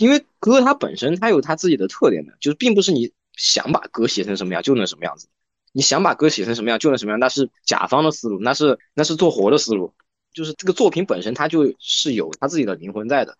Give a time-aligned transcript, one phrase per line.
[0.00, 5.28] 因为歌它本身它有它自己的特点的，就是并不是你想把歌写成什么样就能什么样子，
[5.72, 9.92] 你想把歌写成什么样就能什么样，那是甲方的思路，那是那是做活的思路，
[10.32, 13.36] 就是这个作品本身它就是有它自己的灵魂在的。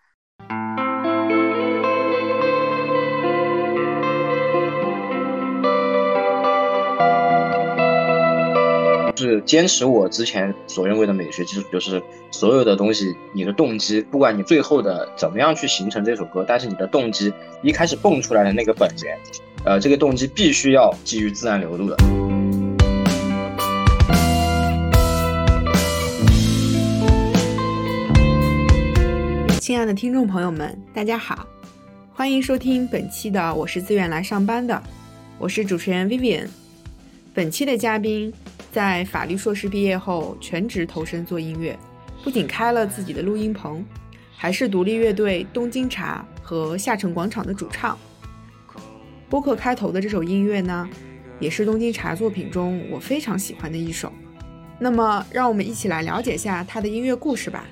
[9.20, 17.30] 是坚持我之前所认为的美学基础，就是所有的东西，你的动机，不管你最后的怎么样去形成这首歌，但是你的动机
[17.62, 19.18] 一开始蹦出来的那个本源，
[19.62, 21.96] 呃，这个动机必须要基于自然流露的。
[29.60, 31.46] 亲爱的听众朋友们，大家好，
[32.14, 34.74] 欢迎收听本期的《我是自愿来上班的》，
[35.38, 36.48] 我是主持人 Vivian，
[37.34, 38.32] 本期的嘉宾。
[38.70, 41.78] 在法律硕士毕业后，全职投身做音乐，
[42.22, 43.84] 不仅开了自己的录音棚，
[44.36, 47.98] 还是独立乐队东京茶和下城广场的主唱。
[49.28, 50.88] 播客开头的这首音乐呢，
[51.38, 54.12] 也是东京茶作品中我非常喜欢的一首。
[54.78, 57.64] 那么，让我们一起来了解下他的音乐故事吧。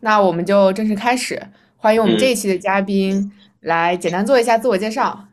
[0.00, 1.40] 那我们就正式开始，
[1.76, 5.24] 欢迎我们这一期的嘉宾来简单做一下自我介绍。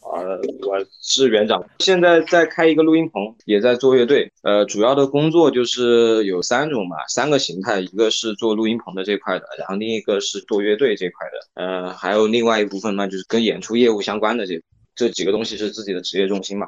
[0.00, 4.30] 呃，我是园长，现在在开一个录音棚，也在做乐队。
[4.42, 14.60] 呃，主要的工作就是有三种嘛，三个形态，一个是做录音棚的这块的，然后另一个是做乐队这块的，呃，还有另外一部分呢，就是跟演出业务相关的这
[14.96, 16.66] 这几个东西是自己的职业重心嘛。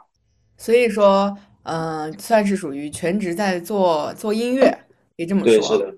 [0.56, 4.70] 所以说，嗯，算是属于全职在做做音乐，
[5.16, 5.50] 可以这么说。
[5.50, 5.94] 对，是的。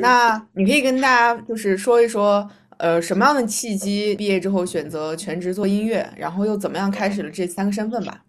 [0.00, 2.48] 那你可以跟大家就是说一说，
[2.78, 8.24] 呃，什么样的契机毕业之后选择全职做音乐，然后又怎么样开始了这三个身份吧？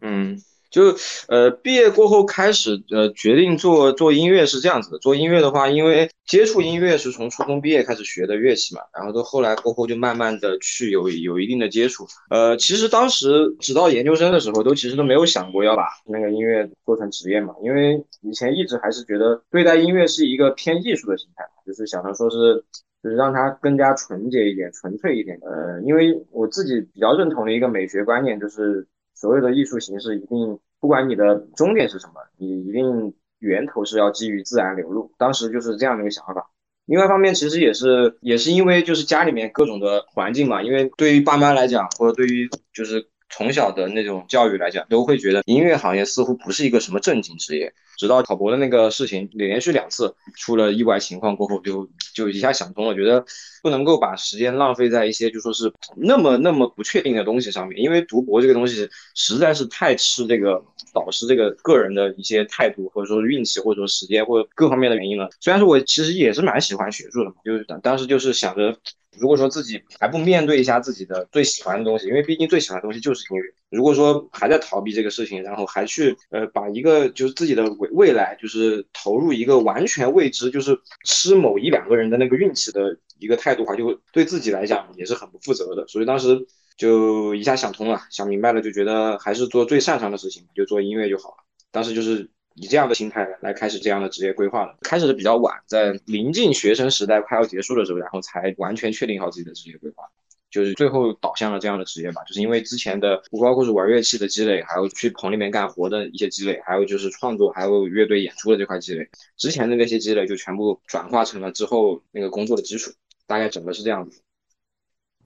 [0.00, 0.36] 嗯。
[0.70, 0.94] 就
[1.28, 12.06] 呃毕业过后开始呃决定做做音乐是这样子的，做音乐的话，因为接触音乐是从初中毕业开始学的乐器嘛，然后到后来过后就慢慢的去有有一定的接触。
[12.30, 22.64] 呃，其实当时直到研究生的时候，都其实都没有想过要把那个音乐做成职业嘛，因为以前一直还是觉得对待音乐是一个偏艺术的心态，就是想着说是
[23.02, 25.38] 就是让它更加纯洁一点、纯粹一点。
[25.42, 28.86] 呃，因为我自己比较认同的一个美学观念就是。
[29.16, 35.10] 所有的艺术形式一定，不管你的终点是什么，你一定源头是要基于自然流露。
[35.18, 36.50] 当时就是这样的一个想法。
[36.84, 47.72] 另外一方面，其实也是也是因为就是家里面各种的环境嘛，因为对于爸妈来讲，或者对于就是从小的那种教育来讲，都会觉得音乐行业似乎不是一个什么正经职业。
[47.98, 53.24] 直到考博的那个事情连续两次出了意外情况过后，就就一下想通了，觉得
[53.62, 65.30] 不能够把时间浪费在一些就说是那么那么不确定的东西上面，因为读博这个东西实在是太吃这个导师这个个人的一些态度，或者说运气，或者说时间或者各方面的原因了。
[65.40, 68.76] 虽然说我其实也是蛮喜欢学术的嘛，就是当时就是想着。
[69.18, 73.44] 如果说自己还不面对一下自己的最喜欢的东西，因为毕竟最喜欢的东西就是音乐。
[73.70, 85.86] 如果说还在逃避这个事情，然后还去呃把一个就是自己的未未来就是投入一个完全未知，就是吃某一两个人的那个运气的一个态度的话，就对自己来讲也是很不负责的。
[85.88, 86.46] 所以当时
[86.76, 91.36] 就一下想通了，想明白了，就觉得还是做最擅长的事情，就做音乐就好了。
[91.70, 92.30] 当时就是。
[92.58, 100.04] 以这样的心态来开始这样的职业规划了，开始的比较晚，在临近学生时代快要结束的时候，然后才完全确定好自己的职业规划，
[100.50, 102.24] 就是最后导向了这样的职业吧。
[102.24, 109.06] 就是因为之前的不包括是玩乐器的积累，还有去棚里面干活的一些积累，还有就是创作，还有乐队演出的这块积累，
[109.36, 112.90] 之前的那些积累就全部转化成了之后那个工作的基础，
[113.26, 114.22] 大概整个是这样子。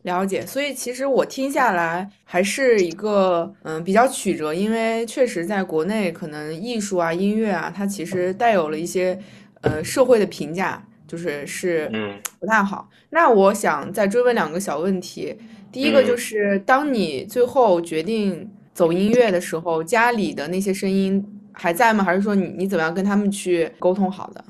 [0.03, 9.19] 了解，所以其实我听下来还是一个嗯比较曲折，因为确实在国内可能艺术啊、音乐啊，它其实带有了一些
[9.61, 12.89] 呃社会的评价，就是是嗯不太好。
[13.11, 15.37] 那我想再追问两个小问题，
[15.71, 21.23] 第一个就是当你最后决定走音乐的时候，家里的那些声音
[21.53, 22.03] 还在吗？
[22.03, 24.43] 还是说你你怎么样跟他们去沟通好的？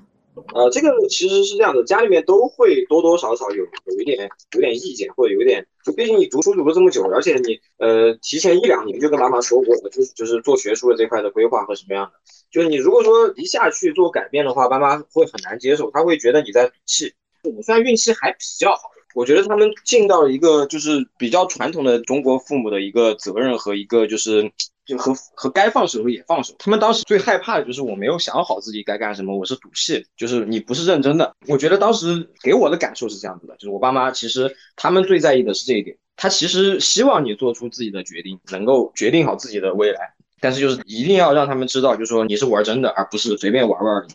[0.54, 12.12] 呃，这个其实是这样的，家里面都会多多少少有有一点有点意见，或者有点，就毕竟你读书读了这么久，而且你呃提前一两年就跟妈妈说过，就是就是做学术的这块的规划和什么样的，
[12.50, 17.12] 就是你如果说一下去做改变的话，妈妈会很难接受，她会觉得你在赌气。
[17.56, 24.50] 我算运气还比较好，我觉得他们尽到了一个就是比较传统的中国父母的一个责任和一个就是
[24.86, 26.54] 就和和该放手的时候也放手。
[26.58, 31.34] 他们当时最害怕的就是我没有想好自己该干什么，我是赌气，就是你不是认真的。
[31.48, 40.14] 我觉得当时给我的感受是这样子的，就是我爸妈其实他们最在意的是这一点，他其实希望你做出自己的决定，能够决定好自己的未来。
[40.42, 44.10] 但是就是一定要让他们知道，就是说你是玩真的，而不是随便玩玩而已。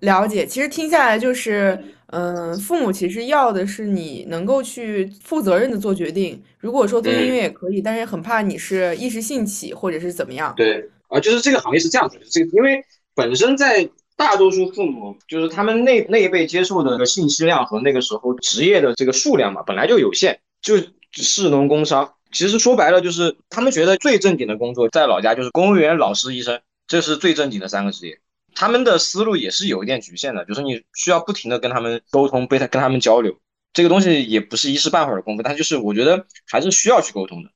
[0.00, 1.78] 了解，其实听下来就是，
[2.16, 6.40] 嗯，父母其实要的是你能够去负责任的做决定。
[6.60, 10.54] 如果说做音乐也可以，但是很怕你是一时兴起或者是怎么样。
[10.56, 12.80] 对，啊，就是这个行业是这样子，这个因为
[13.16, 20.76] 本身在大多数父母，就是他们那那一辈接受的这个信息量和那个时候职业的这个数量嘛，本来就有限，就
[21.10, 22.12] 士农工商。
[22.30, 28.20] 其实说白了，就是他们觉得最正经的工作在老家就是公务员、老师、医生，这是最正经的三个职业。
[28.54, 33.36] 他们的思路也是有一点局限的，就是你需要不停的跟他们沟通，被他跟他们交流，
[33.72, 37.50] 这个东西也不是一时半会儿的功夫，但就是我觉得还是需要去沟通的。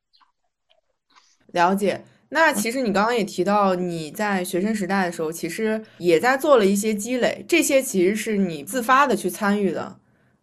[1.53, 2.05] 了解。
[2.31, 9.97] 那其实你刚刚也提到，你在学生时代的时候，其实也在做了一些积累，这些其实是你自发的去参与的。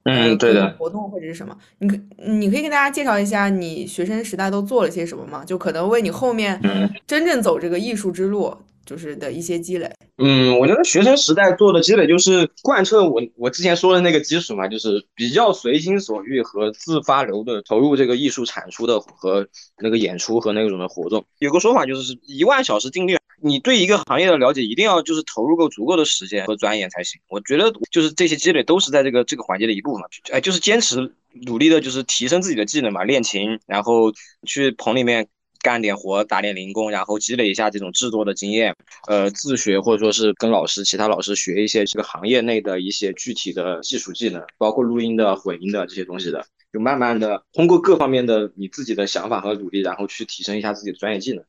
[0.06, 0.76] 嗯，对的。
[0.80, 1.56] 活动或者是什么？
[1.78, 5.46] 你可你可以跟大家介绍一下你学生时代都做了些什么吗？
[5.46, 6.60] 就可能为你后面
[7.06, 8.58] 真正走这个艺术之路。
[8.86, 19.48] 就是的一些积累，嗯，我觉得学生时代做的积累就是贯彻我我之前说的那个基础嘛，就是比较随心所欲和自发流的投入这个艺术产出的和
[19.80, 21.26] 那个演出和那种的活动。
[21.40, 27.20] 有个说法就是一万小时定律，你对一个行业的了解一定要就是投入够足够的时间和钻研才行。
[27.28, 31.12] 我觉得就是这些积累都是在这个这个环节的一部分嘛，哎，就是坚持
[31.46, 34.12] 努力的，就是提升自己的技能嘛，练琴，然后
[34.46, 35.28] 去棚里面。
[35.66, 38.76] 干点活，打点零工，然后积累一下这种制作的经验，
[39.08, 51.44] 呃，自学或者说是跟老师、其他老师学一些这个行业内的一些具体的技术技能，包括录音的、混音的这些东西的，就慢慢的通过各方面的你自己的想法和努力，然后去提升一下自己的专业技能。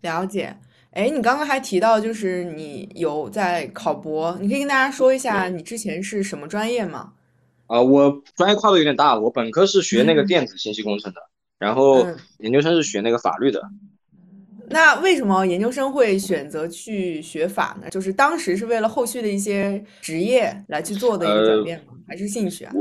[0.00, 0.56] 了解，
[0.90, 7.12] 哎，你刚刚还提到就是你有在考博，你可以跟大家说一下你之前是什么专业吗？
[7.68, 11.20] 啊，我专业跨度有点大，我本科是学那个 电子信息工程的。
[11.62, 12.04] 然后
[12.38, 13.62] 研究生是学那个法律的，
[14.68, 17.88] 那为什么研究生会选择去学法呢？
[17.88, 21.94] 就是当时是为了后续的一些职业来去做的一个转变吗？
[22.08, 22.72] 还是兴趣啊？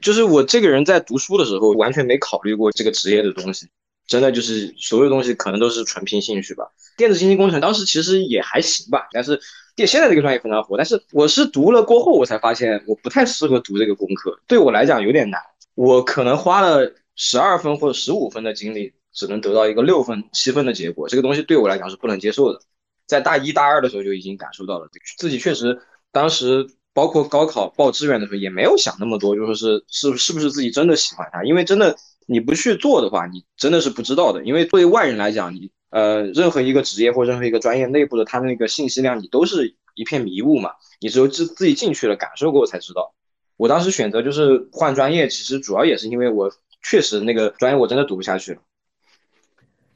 [0.00, 3.66] 就是我这个人在读书的时候完全没考虑过这个职业的东西，
[4.06, 6.64] 真的就是所有东西可能都是纯凭兴趣吧。
[6.96, 9.40] 电子信息工程当时其实也还行吧，但是
[9.74, 15.40] 电现在这个专业非常火，但是我是读了过后我才发现我不太适合读这个工科，对我来讲有点难，
[15.74, 16.94] 我可能花了。
[17.18, 22.60] 十二分或者十五分的精力，只能得到一个六分、七分的结果，这个东西对我来讲是不能接受的。
[23.06, 24.88] 在大一大二的时候就已经感受到了，
[25.18, 25.80] 自己确实
[26.12, 34.44] 当时包括高考报志愿的时候也没有想那么多，就说是是是不是自己真的喜欢它，因为真的你不去做的话，你真的是不知道的。
[34.44, 43.12] 因为作为外人来讲，你呃任何一个职业或任何一个专业内部的它那个信息量，你都是一片迷雾嘛，你只有自自己进去了感受过才知道。
[43.56, 46.52] 我当时选择就是换专业，其实主要也是因为我。
[46.82, 48.60] 确实，那个专业我真的读不下去了。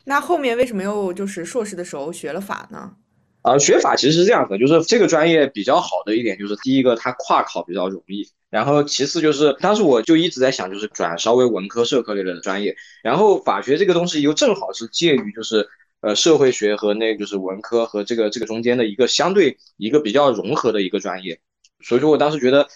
[0.05, 2.97] 那后面为什么又就是硕士的时候学了法呢？
[3.43, 15.69] 啊，学法其实是这样的，就是这个专业比较好的一点就是，第一个它跨考比较容易，然后其次就是当时我就一直在想，就是转稍微文科社科类的专业，然后法学这个东西又正好是介于就是
[16.03, 21.41] 呃社会学和那就是文科和这个这个中间的一个相对一个比较融合的一个专业。
[21.83, 22.67] 所以说我当时觉得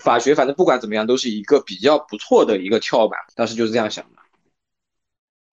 [0.00, 4.22] 法学反正不管怎么样都是一个比较不错的一个跳板，当时就是这样想的。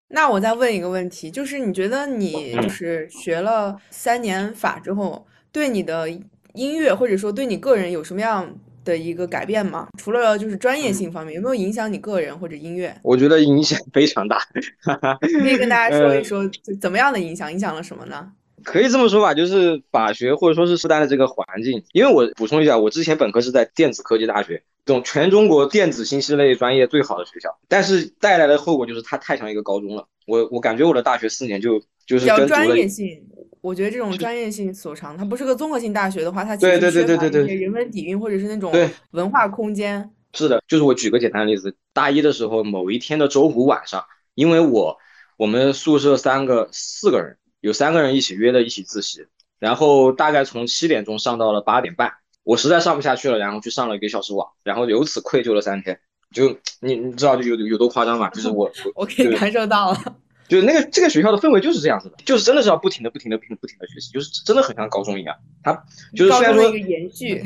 [0.08, 6.08] 那我再问一个问题，就是你觉得你就是学了三年法之后，对你的
[6.52, 8.54] 音乐或者说对你个人有什么样
[8.84, 9.88] 的一个改变吗？
[9.96, 12.94] 除了就是专业性方面，有没有影响你个人或者音乐？
[13.02, 14.38] 我觉得影响非常大。
[15.40, 16.42] 可以跟大家说一说
[16.78, 17.50] 怎么样的影响？
[17.50, 18.30] 影响了什么呢？
[18.64, 30.06] 可以这么说吧，就是法学或者说是复旦的这个环境，因为我补充一下，我之前本科是在电子科技大学，这种全中国电子信息类专业最好的学校，但是带来的后果就是它太像一个高中了。
[30.26, 33.20] 我我感觉我的大学四年就就是比较专业性，
[33.60, 38.72] 我觉得这种专业性所长，它不是个综合性大学的话，它其实缺乏一些人文底蕴或者是那种
[39.10, 40.10] 文化空间。
[40.32, 44.04] 是的，就是我举个简单的例子，大一的时候某一天的周五晚上，
[44.34, 44.96] 因为我
[45.36, 47.36] 我们宿舍三个四个人。
[47.62, 49.24] 有三个人一起约了一起自习，
[49.58, 55.98] 然后大概从七点钟上到了八点半，我实在上不下去了，然后去上了一个小时网，然后由此愧疚了三天。
[56.32, 58.28] 就你你知道就有有多夸张吗？
[58.30, 60.16] 就是我 我可以感受到了，
[60.48, 65.36] 就那个这个学校的氛围就是这样子的，就是真的是要不停的不停的不停不停的学习，就是真的很像高中一样。
[65.62, 65.72] 他
[66.16, 67.44] 就是虽然说一个延续，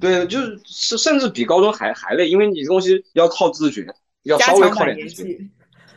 [0.00, 5.38] 对，就是是甚至比高中还还累，因为你这东西要靠自觉，要稍微靠点自觉。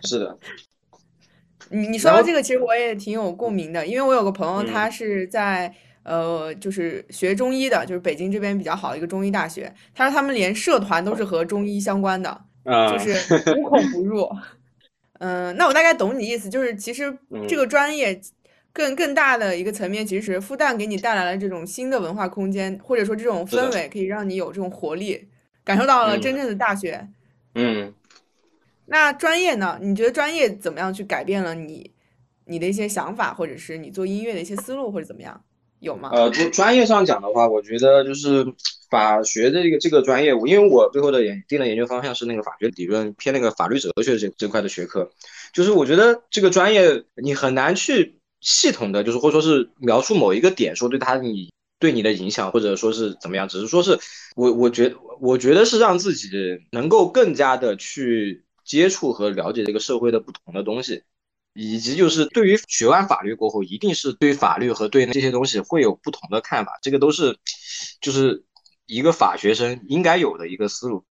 [0.04, 0.38] 是的。
[1.70, 9.74] 你你说到这个，其实我也挺有共鸣的，因为我有个朋友，他是在呃，就是学中医的，就是北京这边比较好的一个中医大学。
[9.94, 12.42] 他说他们连社团都是和中医相关的，
[12.92, 13.14] 就是
[13.58, 14.30] 无孔不入。
[15.20, 18.22] 嗯，那我大概懂你意思，就是其实这个专业
[18.72, 25.28] 更更大的一个层面，其实复旦给你带来了这种新的文化空间，或者说这种氛围，可以让你有这种活力，
[25.64, 27.08] 感受到了真正的大学。
[27.56, 27.94] 嗯。
[28.90, 29.78] 那专业呢？
[29.82, 31.92] 你觉得专业怎么样去改变了你
[32.46, 35.44] 你的一些想法，或者是你做音乐的一些思路，或者怎么样？
[35.80, 36.10] 有吗？
[36.14, 38.46] 呃，专专业上讲的话，我觉得就是
[38.90, 45.12] 法学的这个这个专业，因为我最后的研定的研究方向是那个法学理论偏那个法律哲学这这块的学科，
[45.54, 54.00] 就是我觉得这个专业你很难去系统的，就是或者说是描述某一个点，说对他你对你的影响，或者说是怎么样，只是说是
[54.36, 56.30] 我我觉我觉得是让自己
[56.72, 58.46] 能够更加的去。
[58.68, 61.04] 接触和了解这个社会的不同的东西，
[61.54, 67.40] 以及就是对于学完法律过后，一定是对法律和对这些东西会有不同的看法，这个都是
[68.02, 68.44] 就是
[68.86, 71.06] 一个法学生应该有的一个思路。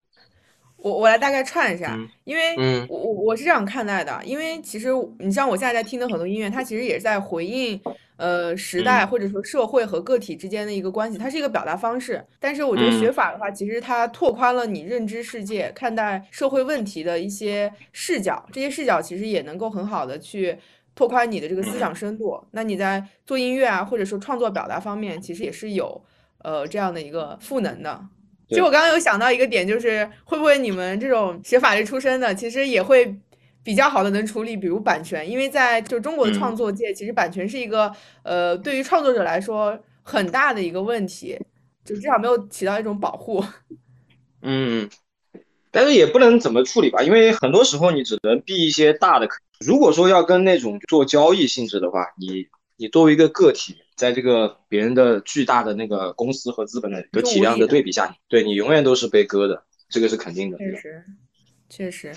[0.76, 7.80] 我我来大概串一下，因为我我我是这样看待的，因为其实你像我现在在听的很多音乐，它其实也是在回应。
[8.18, 12.25] 呃，时代或者说社会和个体之间的一个关系，它是一个表达方式。
[12.40, 18.42] 但是我觉得学法的话，其实它拓宽了你认知世界、看待社会问题的一些视角。
[18.50, 20.56] 这些视角其实也能够很好的去
[20.95, 22.42] 拓宽你的这个思想深度。
[22.52, 26.02] 那你在做音乐啊，或者说创作表达方面，其实也是有
[26.38, 28.02] 呃这样的一个赋能的。
[28.49, 33.17] 就我刚刚有想到一个点，就是会不会你们这种学法律出身的，其实也会。
[33.67, 41.37] 比较好的能处理，比如版权，因为在就中国的创作界，其实版权是一个呃，对于创作者来说很大的一个问题，
[41.85, 43.45] 就至少没有起到一种保护。
[44.43, 44.88] 嗯，
[45.73, 49.26] 但是也不能怎么处理吧，因为很多时候你只能避一些大的。
[49.59, 60.59] 如果说要跟那种做交易性质的话，你你作为一个个体，在这个别人的巨大的那个公司和资本的体量的对比下，对你永远都是被割的，这个是肯定的。
[60.59, 61.04] 确实，
[61.68, 62.14] 确实。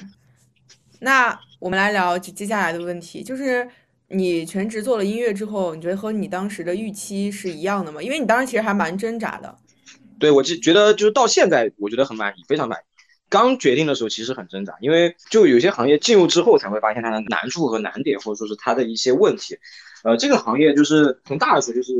[0.99, 3.65] 那我们来聊接下来的问题，就是
[4.09, 8.03] 你全职做了音乐之后，你觉得和你当时的预期是一样的吗？
[8.03, 9.57] 因为你当时其实还蛮挣扎的。
[10.19, 12.83] 对，我就觉得就是到现在，我觉得很满意，非常满意。
[13.29, 19.57] 刚决定的时候其实很挣扎，因为就有些行业进入之后才会发现它的难处和难点，或者说是它的一些问题。
[20.03, 21.93] 呃，这个行业就是从大的说，就是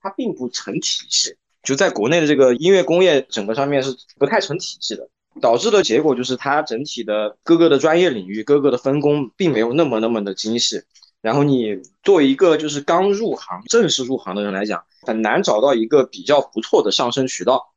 [0.00, 5.08] 它并不成体系，就在国内的这个音乐工业整个上面是不太成体系的。
[5.40, 10.82] 导致的结果就是，它整体的各个的专业领域、各个的分工并没有那么那么的精细。
[11.22, 17.72] 然后你作为一个就是刚入行、正式入行的人来讲，很难找到一个比较不错的上升渠道。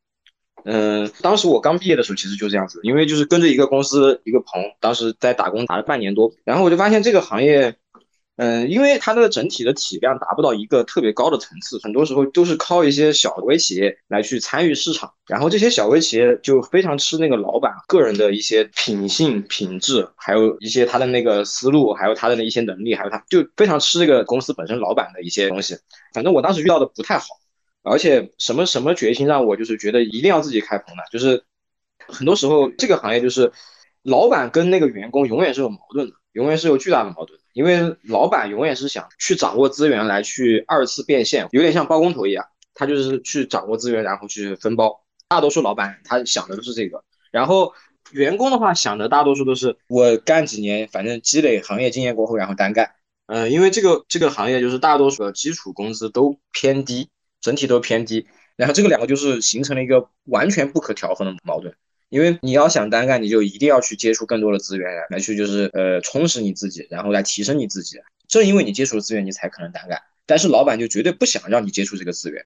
[0.65, 7.75] 嗯，当时我刚毕业的时候，其实就这样子，因为就是跟着一个公司一个朋，当时在打工打了半年多，然后我就发现这个行业。
[8.35, 25.77] 嗯，因为它的整体的体量达不到一个特别高的层次，很多时候都是靠一些小微企业来去参与市场，然后这些小微企业就非常吃那个老板个人的一些品性、品质，还有一些他的那个思路，还有他的那一些能力，还有他就非常吃这个公司本身老板的一些东西。
[26.11, 27.25] 反正我当时遇到的不太好，
[27.83, 31.03] 而且什么什么决心让我就是觉得一定要自己开棚呢？
[31.11, 31.43] 就是
[32.07, 33.51] 很多时候这个行业就是
[34.01, 37.39] 老板跟那个员工永远是有矛盾的，永远是有巨大的矛盾。
[37.53, 45.03] 因为老板永远是想去掌握资源来去二次变现，有点像包工头一样，他就是去掌握资源，然后去分包。
[45.27, 47.73] 大多数老板他想的都是这个，然后
[48.11, 52.91] 员工的话想的大多数都是我干几年，反正积累行业经验过后，然后单干。
[53.27, 57.09] 嗯，因为这个这个行业就是大多数的基础工资都偏低，
[57.39, 61.73] 整体都偏低，然后这个两个就是形成了一个完全不可调和的矛盾。
[62.13, 67.97] 因为你要想单干，你就一定要去接触更多的资源来去就是呃充实你自己，然后来提升你自己。
[68.27, 69.99] 正因为你接触了资源，你才可能单干。
[70.27, 72.45] 但是老板就绝对不想让你接触这个资源，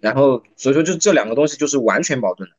[0.00, 2.56] 然后所以说就这两个东西就是完全矛盾的。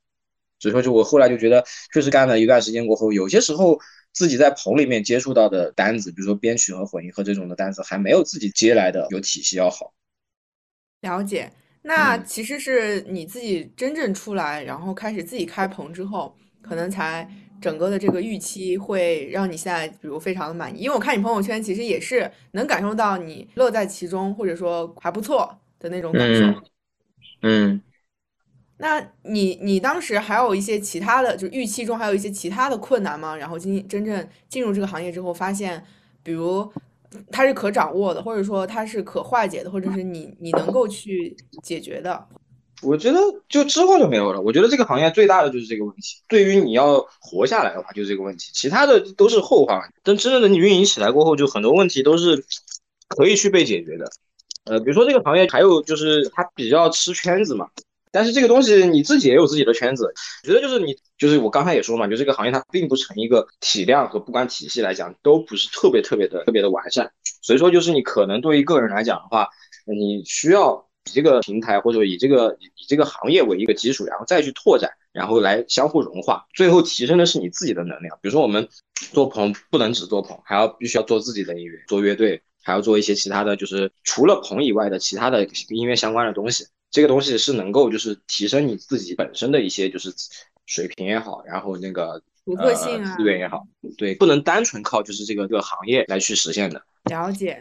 [0.57, 3.79] 所以说就我后来就觉得，确实干了一段时间过后，有些时候
[4.11, 9.93] 自己在棚里面接触到的单子，比如说编曲和混音和这种的单子，还没有自己接来的有体系要好。
[11.01, 11.51] 了解。
[11.83, 17.27] 那其实是你自己真正出来，然后开始自己开棚之后，可能才
[17.59, 20.81] 整个的这个预期会让你现在比如非常的满意。
[20.81, 26.61] 因为我看你朋友圈，其实也是能感受到你乐在其中，或者说还不错的那种感受。
[27.41, 27.81] 嗯。
[28.77, 33.35] 那你你当时还有一些其他的，就预期中还有一些其他的困难吗？
[33.35, 35.83] 然后进真正进入这个行业之后，发现
[36.21, 36.71] 比如。
[37.31, 42.25] 它是可掌握的，或者说它是可化解的，或者是你你能够去解决的。
[42.81, 44.41] 我觉得就之后就没有了。
[44.41, 49.87] 我觉得这个行业最大的就是这个问题，对于你要活下来的话，就是这个问题，其他的都是后话。
[50.01, 52.43] 但真正的你运营起来过后，就很多问题都是
[53.07, 54.11] 可以去被解决的。
[54.63, 57.67] 呃，比如说这个行业还有就是它比较吃圈子嘛，
[58.11, 60.13] 但是这个东西你自己也有自己的圈子。
[60.43, 69.47] 我觉得就是你就是我刚才也说嘛，就这个行业它并不成一个体量和不管体系来讲都不是特别特别的特别的完善，所以说就是你可能对于个人来讲的话，
[69.85, 70.87] 你需要。
[71.05, 78.15] 以这个平台或者以这个以这个行业为一个基础，然后再去拓展，然后来相互融化，最后提升的是你自己的能量。
[78.21, 78.69] 比如说我们
[79.11, 86.65] 做棚不能只做棚，还要必须要做自己的音乐，做乐队，还要做一些其他的就是除了棚以外的其他的音乐相关的东西。
[86.91, 90.13] 这个东西是能够就是提升你自己本身的一些就是
[90.67, 93.65] 水平也好，然后那个独特性啊资源也好，
[93.97, 96.81] 对，不能单纯靠就是这个这个行业来去实现的。
[97.05, 97.59] 了解。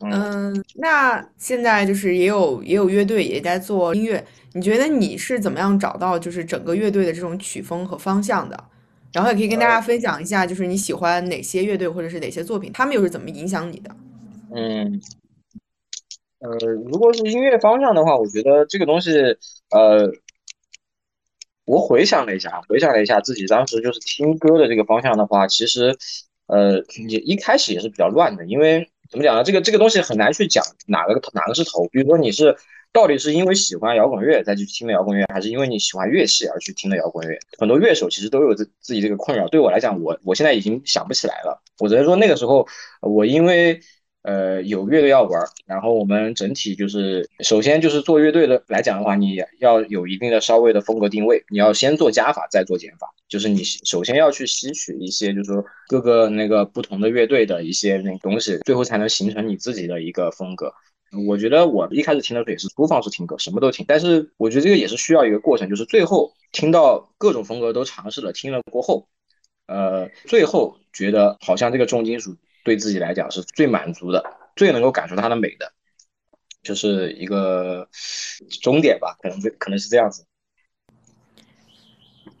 [0.00, 8.64] 嗯，那现在就是也有也有乐队也在做音乐，你觉得你是怎么样找到就是整个乐队的这种曲风和方向的？
[9.12, 13.96] 然后也可以跟大家分享一下，就是你喜欢哪些乐队或者是哪些作品，他们又是怎么影响你的？
[14.54, 15.00] 嗯，
[16.44, 19.10] 呃，如果是音乐方向的话，我觉得这个东西，
[19.70, 20.12] 呃，
[21.64, 25.96] 我回想了一下，回想了一下自己当时就是听歌的这个方向的话，其实，
[26.46, 28.88] 呃，也一开始也是比较乱的，因为。
[29.10, 29.44] 怎么讲呢？
[29.44, 31.86] 这个这个东西很难去讲哪个哪个是头。
[31.92, 32.56] 比如说你是
[32.90, 37.38] 到底是因为喜欢摇滚乐再去听的摇滚乐，还是因为你喜欢乐器而去听的摇滚乐？
[37.58, 39.46] 很多乐手其实都有自自己这个困扰。
[39.48, 41.62] 对我来讲，我我现在已经想不起来了。
[41.78, 42.66] 我只能说那个时候
[43.00, 43.78] 我因为。
[44.24, 60.72] 呃，有乐队要玩，然后我们整体就是，首先就是做乐队的来讲的话，你要有一定的稍微的风格定位，你要先做加法，再做减法，就是你首先要去吸取一些，就是说各个那个不同的乐队的一些那东西，最后才能形成你自己的一个风格。
[61.28, 69.06] 我觉得我一开始听的时候也是粗放式听歌，什么都听，但是我觉得这个也是需要一个过程，就是最后听到各种风格都尝试了，听了过后，
[69.66, 72.34] 呃，最后觉得好像这个重金属。
[72.64, 74.24] 对自己来讲是最满足的，
[74.56, 75.72] 最能够感受它的美的，
[76.62, 77.88] 就是一个
[78.60, 80.24] 终点吧，可能这可能是这样子。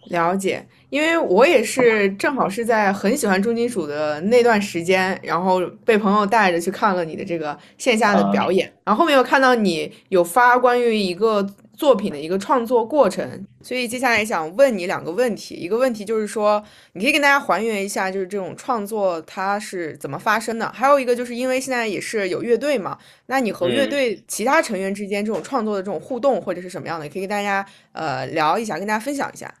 [0.06, 11.48] 了解，因为我也是正好是在很喜欢重金属的那段时间，然后被朋友带着去看了你的这个线下的表演，然后后面又看到你有发关于一个。
[11.76, 15.54] 作品的一个创作过程，所以接下来想问你两个问题。
[15.54, 20.70] 一个问题就是说，你可以跟大家还原一下，就是这种创作它是怎么发生的。
[20.72, 29.52] 还有一个就是因为现在也是有乐队嘛，那你和乐队其他成员之间这种创作的这种互动或者是什么样的，可以跟大家呃聊一下，跟大家分享一下。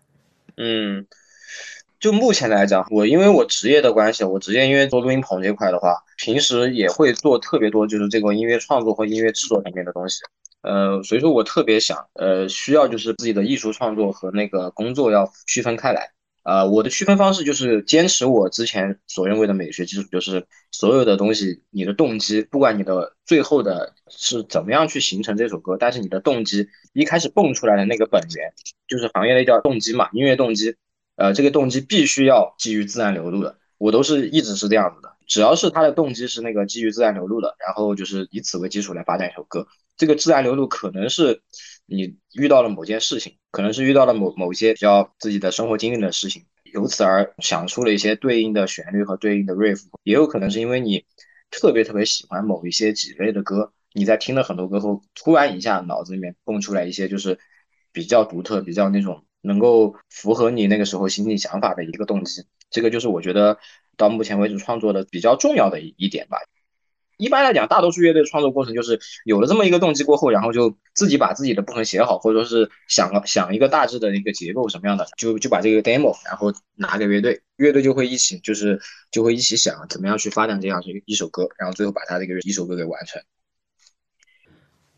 [0.56, 1.04] 嗯，
[1.98, 10.20] 就目前来讲，我因为我职业的关系，我职业因为做录音棚这块的话，平时也会做特别多，就是这个音乐创作和音乐制作里面的东西。
[10.64, 16.10] 呃，所以说我特别想，呃，需要就是自己的艺术创作和那个工作要区分开来。
[16.42, 28.52] 啊，我的区分方式就是坚持我之前所认为的美学基础，就是所有的东西，你的动机，不管你的最后的是怎么样去形成这首歌，但是你的动机一开始蹦出来的那个本源，
[28.86, 30.76] 就是行业内叫动机嘛，音乐动机。
[31.16, 35.14] 呃，这个动机必须要基于自然流露的，我都是一直是这样子的。
[35.26, 39.66] 只要是他的动机是那个基于自然流露的，然后就是以此为基础来发展一首歌。
[39.96, 41.42] 这个自然流露可能是
[41.86, 51.04] 你遇到了某件事情，可能是遇到了某某些比较自己的生活经历的事情，由此而想出了一些对应的旋律和对应的 riff，也有可能是因为你
[51.50, 57.38] 特别特别喜欢某一些几类的歌，你在听了很多歌后，突然一下脑子里面蹦出来一些就是
[57.92, 62.44] 比较独特、比较那种能够符合你那个时候心里想法的一个动机。
[62.70, 63.58] 这个就是我觉得
[63.96, 66.38] 到目前为止创作的比较重要的一一点吧。
[67.16, 83.22] 一般来讲，大多数乐队创作过程就是有了这么一个动机过后，然后就自己把自己的部分写好，或者说是想了想一个大致的一个结构什么样的，就就把这个 demo 然后拿给乐队，乐队就会一起就是就会一起想怎么样去发展这样一一首歌，然后最后把它这个一首歌给完成。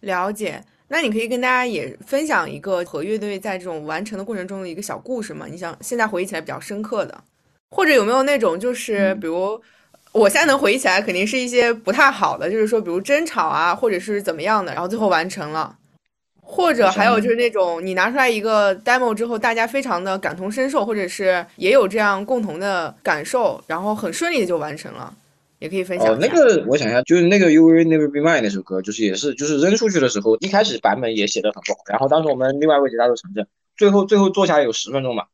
[0.01, 5.47] 了解，那你可以跟大家也分享一个和乐队在这种完成的过程中的一个小故事吗？
[5.51, 7.25] 你想现在回忆起来比较深刻的，
[7.71, 9.63] 或者有没有那种就是比如。
[10.17, 15.77] 我现在能回忆起来，肯定是一些不太好的，就是说，比如争吵啊，或者是怎么样的，然后最后完成了，
[16.41, 25.13] 或者还有就是那种你拿出来一个 demo 之后，大家非常的感同身受，或者是也有这样共同的感受，然后很顺利的就完成了，
[25.59, 26.09] 也可以分享。
[26.09, 35.25] 哦，那个我想一下，就是那个 You Will Never Be Mine 那首歌，就是也是就是扔出去的时候，一开始版本也写的很不好，然后当时我们另外一位吉他手承认，最后最后做下来有十分钟嘛。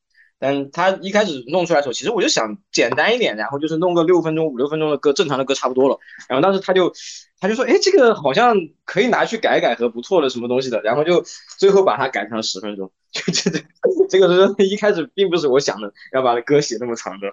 [0.42, 5.96] 但他一开始弄出来的时候，其实我就想简单一点，然后就是弄个六分钟、五六分钟的歌，正常的歌差不多了。
[6.28, 6.92] 然后当时他就
[7.38, 10.83] 他就说，哎，这个好像可以拿去改改和不错的什么东西的。
[10.83, 11.24] 然后就
[11.59, 12.90] 最后把它改成了十分钟。
[13.12, 13.64] 就这个
[14.09, 17.28] 这个是 一开始并不是我想的，要把歌写那么长的。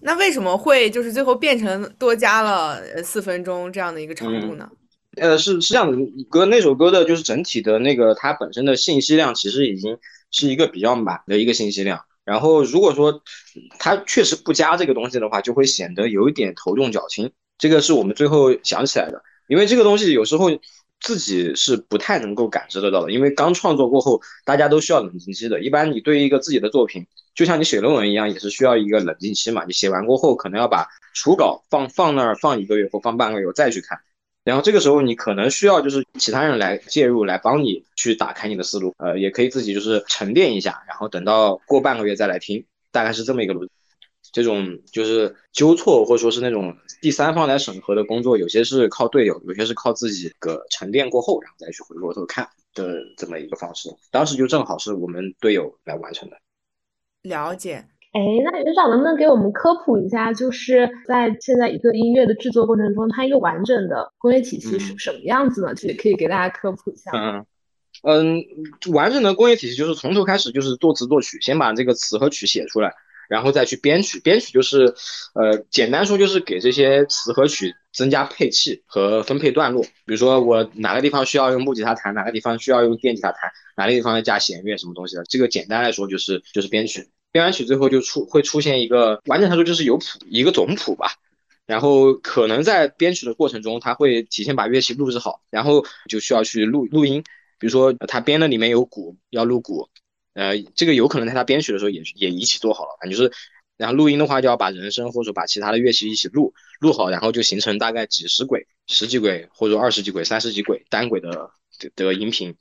[0.00, 4.68] 那为什么会就是最后变成多加了四分钟这样的一个长度呢？
[5.16, 5.96] 呃，是是这样的，
[6.28, 9.96] 歌那首歌的就是整体的那个它本身的信息量其实已经
[10.32, 12.04] 是一个比较满的一个信息量。
[12.26, 13.22] 然后如果说
[13.78, 17.32] 他确实不加这个东西的话，就会显得有一点头重脚轻。
[17.56, 20.50] 这个是我们最后想起来的，因为这个东西有时候
[21.00, 25.60] 自己是不太能够感知得到的，因为刚创作过后，大家都需要冷静期的。
[25.62, 29.64] 一般你对于一个自己的作品，就像你写论文一样，也是需要一个冷静期嘛。
[29.64, 33.98] 你写完过后，可能要把初稿放放那儿放一个月或放半个月再去看。
[34.46, 43.68] 然后这个时候你可能需要就是其他人来介入，来帮你去打开你的思路，呃，也可以自己就是沉淀一下，然后等到过半个月再来听，大概是这么一个逻。
[44.32, 53.88] 这种就是纠错或者说是那种第三方来审核的工作，有些是靠队友，有些是靠自己个沉淀过后，然后再去回过头看的这么一个方式。
[54.12, 56.36] 当时就正好是我们队友来完成的。
[57.22, 57.84] 了解。
[58.16, 65.74] 哎，那园长能不能给我们科普一下，就是在现在一个音乐的制作过程中，它一个完整的工业体系是什么样子呢？
[65.74, 67.10] 就可以给大家科普一下。
[67.12, 67.44] 嗯
[68.04, 68.42] 嗯，
[68.94, 72.94] 完整的工业体系就是从头开始就是作词作曲，先把这个词和曲写出来，
[73.28, 74.18] 然后再去编曲。
[74.20, 74.94] 编曲就是，
[75.34, 79.82] 呃，简单说就是给这些词和曲增加配器和分配段落。
[79.82, 85.24] 比如说我哪个地方需要用木吉他弹，哪个地方需要用电吉他弹，哪个地方要加弦乐什么东西的。
[85.24, 87.06] 这个简单来说就是就是编曲。
[87.36, 91.12] 编完曲最后就出会出现一个完整他说就是有谱一个总谱吧，
[91.66, 97.22] 然后可能在编曲的过程中，他会提前把乐器录制好，然后就需要去录录音。
[97.58, 99.86] 比如说他编的里面有鼓，要录鼓，
[100.32, 102.96] 呃，这个有可能在他编曲的时候也也一起做好了。
[102.98, 103.30] 反正就是，
[103.76, 111.50] 然后录音的话就要把人声或者把其他的乐器一起录录好，然后就形成大概几十轨、十几轨或者二十几轨、三十几轨单轨的
[111.94, 112.56] 的音频。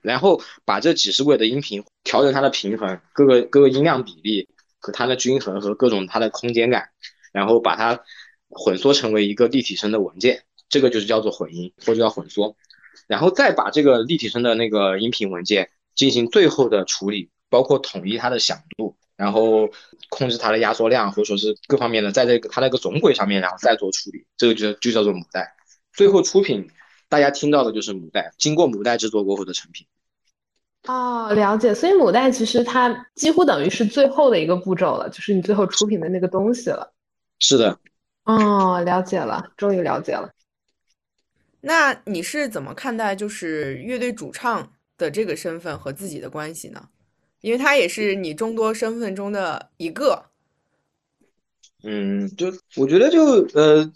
[0.00, 4.48] 然后把这几十轨的音频调整它的平衡，各个各个音量比例
[4.78, 6.88] 和它的均衡和各种它的空间感，
[7.32, 8.00] 然后把它
[8.48, 12.56] 混缩成为一个立体声的文件，这个就是叫做混音或者叫混缩。
[13.06, 19.68] 然后再把这个立体声的那个音频文件进行最后的处理，包括统一它的响度，然后
[20.10, 25.54] 控制它的压缩量，或者说是各方面的，在这个它那个总轨上面，然后再做处理，这个就就叫做母带。
[25.92, 26.68] 最后出品。
[27.08, 29.86] 大家听到的就是母带，经过母带制作过后的成品。
[30.84, 31.74] 哦，了解。
[31.74, 36.92] 所以母带其实它几乎等于是最后的一个步骤了，就是你最后出品的那个东西了。
[37.38, 37.78] 是的。
[38.24, 40.30] 哦，了解了，终于了解了。
[41.60, 46.88] 那你是怎么看待就是乐队主唱的这个身份和自己的关系呢？
[47.40, 50.26] 因为他也是你众多身份中的一个。
[51.82, 53.22] 嗯，就我觉得就
[53.54, 53.90] 呃。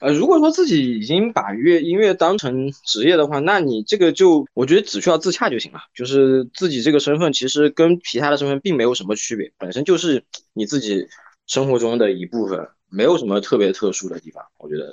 [0.00, 5.80] 呃，如果说自己已经把乐音乐当成职业的话，那你这个就我觉得只需要自洽就行了。
[5.94, 10.22] 就是自己这个身份其实跟其他的身份并没有什么区别，本身就是
[10.52, 11.06] 你自己
[11.46, 14.44] 生活中的一部分，没有什么特别特殊的地方。
[14.58, 14.92] 我觉得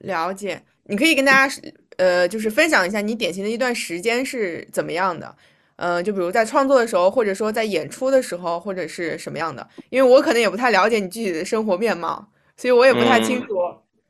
[0.00, 1.60] 了解，你可以跟大家
[1.96, 5.34] 呃，就是分享一下你典型的一段时间是怎么样的？
[5.76, 9.66] 呃，就比如在创作的时候，或者说在演出的时候，或者是什么样的？
[9.88, 12.30] 因为我可能也不太了解你具体的生活面貌。
[12.60, 13.54] 所以我也不太清楚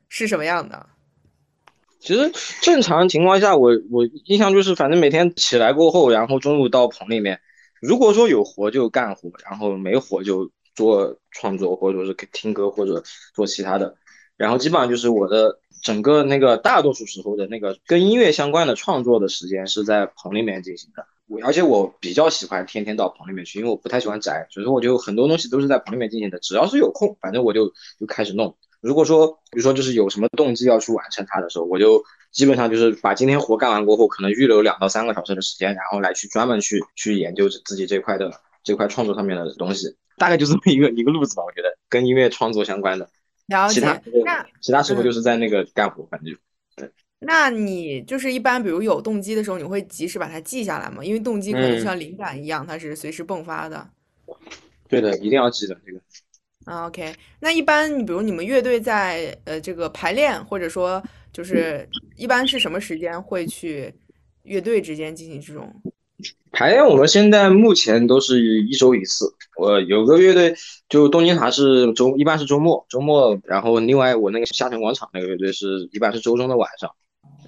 [0.09, 0.87] 是什么样的。
[2.01, 2.29] 其实
[2.61, 7.39] 正常情况下，我我印象就是，反正每天起来过后，然后中午到棚里面，
[7.81, 13.01] 如果说有活就干活，然后没活就做创作，或者说是听歌或者
[13.33, 13.95] 做其他的。
[14.41, 21.05] 然后基本上就是我的整个那个大多数时候的那个跟音乐相关的创作的时间是在棚里面进行的。
[21.27, 26.39] 我而且我比较喜欢天天到棚里面去，因为我不太喜欢宅，所以说我就很多东西都是在棚里面进行的。
[26.39, 28.57] 只要是有空，反正我就就开始弄。
[28.81, 38.31] 如果说比如说就是有什么动机要去完成它的时候，我就基本上就是把今天活干完过后，可能预留两到三个小时的时间，然后来去专门去去研究自己这块的
[38.63, 39.95] 这块创作上面的东西。
[40.17, 43.07] 大概就这么一个一个路子吧，我觉得跟音乐创作相关的。
[43.51, 43.73] 了解。
[43.75, 46.39] 其他其他时候就是在那个干活，反正就
[46.75, 46.89] 对。
[47.19, 51.03] 那你就是一般，比如有动机的时候，你会及时把它记下来吗？
[51.03, 53.87] 因为动机可能像灵感一样，它是随时迸发的。
[54.87, 56.01] 对的，一定要记得这个。
[56.65, 57.13] 啊，OK。
[57.39, 63.93] 那一般你比如你们乐队在呃这个排练，或者说就是一般是什么时间会去
[64.43, 65.73] 乐队之间进行这种
[66.51, 66.85] 排练？
[66.85, 69.33] 我们现在目前都是一周一次。
[69.57, 70.53] 我有个乐队
[70.89, 73.39] 就东京塔是周，一般是周末，周末。
[73.43, 76.89] 然后另外我那个夏城广场那个乐队是一般是周中的晚上。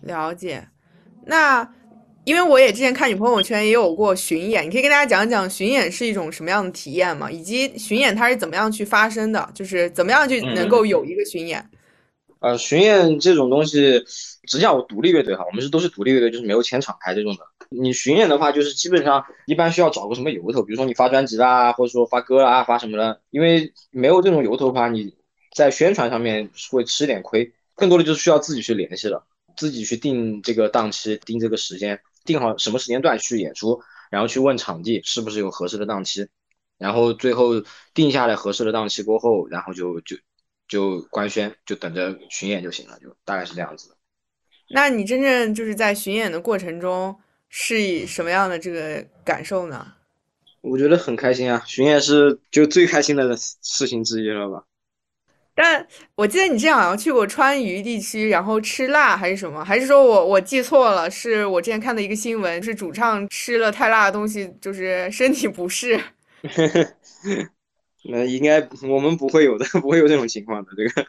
[0.03, 0.67] 了解，
[1.25, 1.67] 那
[2.23, 7.29] 因为我也之前看你朋友圈也有过巡演，你可以跟大家讲讲巡演是一种什么样的体验吗？
[7.29, 9.49] 以及巡演它是怎么样去发生的？
[9.53, 11.67] 就是怎么样就能够有一个巡演？
[12.39, 14.03] 呃，巡演这种东西，
[14.47, 17.39] 只讲我独立乐队哈，我们是都是独立乐队，就是没有签厂牌这种的。
[17.81, 23.21] 你巡演的话，就是基本上一般需要找个什么由头，比如说你发专辑啦，或者说发歌啦，发什么的。
[23.29, 25.15] 因为没有这种由头的话，你
[25.55, 29.25] 在宣传上面会吃点亏，更多的就是需要自己去联系了，
[29.57, 36.27] 自己去定这个档期，定这个时间，定好什么时间段去演出，然后去问场地是不是有合适的档期，
[36.77, 40.17] 然后最后定下来合适的档期过后，然后就就。
[40.65, 43.95] 就官宣，就等着巡演就行了，就大概是这样子。
[44.69, 47.15] 那你真正就是在巡演的过程中
[47.55, 49.93] 是以什么样的这个感受呢？
[50.61, 54.63] 我觉得很开心啊，巡演是就最开心的事情之一了吧。
[55.53, 59.63] 但我记得你之前好像去过川渝地区，然后吃辣还是什么？
[59.63, 61.07] 还是说我我记错了？
[61.11, 66.01] 是我之前看的一个新闻，是主唱吃了太辣的东西，就是身体不适。
[68.05, 70.71] 那应该我们不会有的，不会有这种情况的。
[70.75, 71.05] 这个，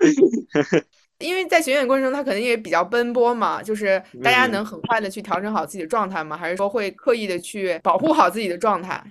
[1.18, 6.36] 因为在巡演过程中，他肯定也比较奔波嘛，就是大家能很快的去调整好自己的状态吗？
[6.36, 9.02] 还是说会刻意的去保护好自己的状态？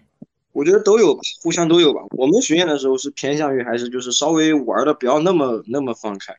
[0.52, 2.02] 我觉得都有，互相都有吧。
[2.12, 6.36] 我们巡演的时候是偏向于还是就是稍微玩的不要那么那么放开，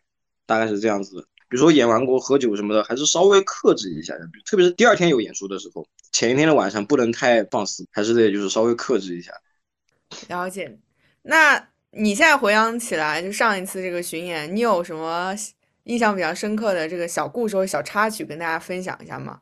[0.46, 1.26] 大概是这样子。
[1.48, 4.14] 比如说演完过喝酒什么的，还是稍微克制一下。
[4.44, 9.32] 特别是第二天有演出的时候，前一天的晚上不能太放肆，还是得就是稍微克制一下。
[10.28, 10.78] 了解。
[11.22, 15.34] 那你现在回想起来，就上一次这个巡演，你有什么
[15.84, 19.40] 印象比较深刻的这个小故事或小插曲跟大家分享一下吗？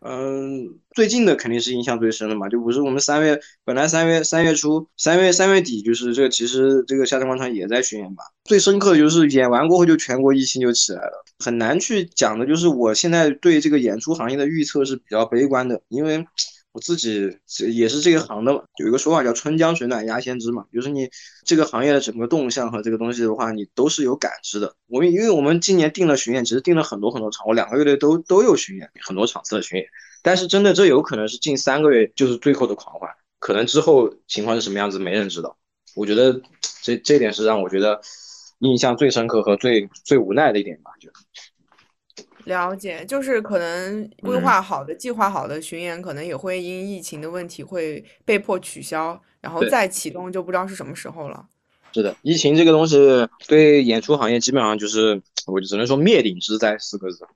[0.00, 8.22] 嗯，最近的肯定是印象最深的嘛，就不是我们三月本来三月三月初三月三月底就是这个，其实这个夏天广场也在巡演吧。
[8.44, 16.26] 最深刻的就是演完过后就全国疫情就起来了，很难去讲的，就是我现在对这个演出行业的预测是比较悲观的，因为。
[16.76, 17.34] 我自己
[17.72, 21.08] 也是这个行的嘛，有一个说法叫“春江水暖鸭先知”嘛，就是你
[21.46, 24.74] 这个行业的整个动向和这个东西的话，你都是有感知的。
[24.86, 29.88] 我们因为我们今年定了巡演，其实定了很多很多场，我两个乐队都都有巡演，很多场次的巡演。
[30.22, 35.56] 但是真的这有可能是近三个月就是最后的狂欢，可能之后情况是什么样子没人知道。
[35.94, 36.42] 我觉得
[36.82, 38.02] 这这点是让我觉得
[38.58, 41.08] 印象最深刻和最最无奈的一点吧，就。
[42.46, 51.44] 了解，就是可能规划好的、计划好的巡演，可能也会因疫情的问题会被迫取消，然后再启动就不知道是什么时候了。
[51.92, 57.26] 是的，疫情这个东西对演出行业基本上就是，我就只能说灭顶之灾四个字。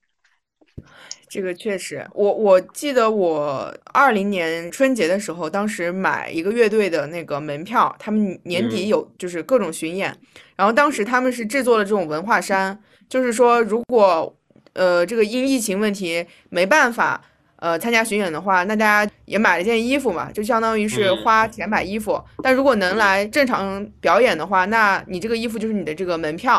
[1.28, 10.16] 这个确实，我我记得我二零年春节的时候，当时买一个乐队的那个门票，他们年底有就是各种巡演，
[10.54, 14.36] 然后当时他们是制作了这种文化衫，就是说如果。
[14.80, 17.22] 呃，这个因疫情问题没办法，
[17.56, 22.18] 呃，参加巡演的话，那大家也买了件衣服嘛，就相当于是花钱买衣服。
[22.42, 26.54] 但如果能来正常表演的话，那你这个衣服就是你的这个门票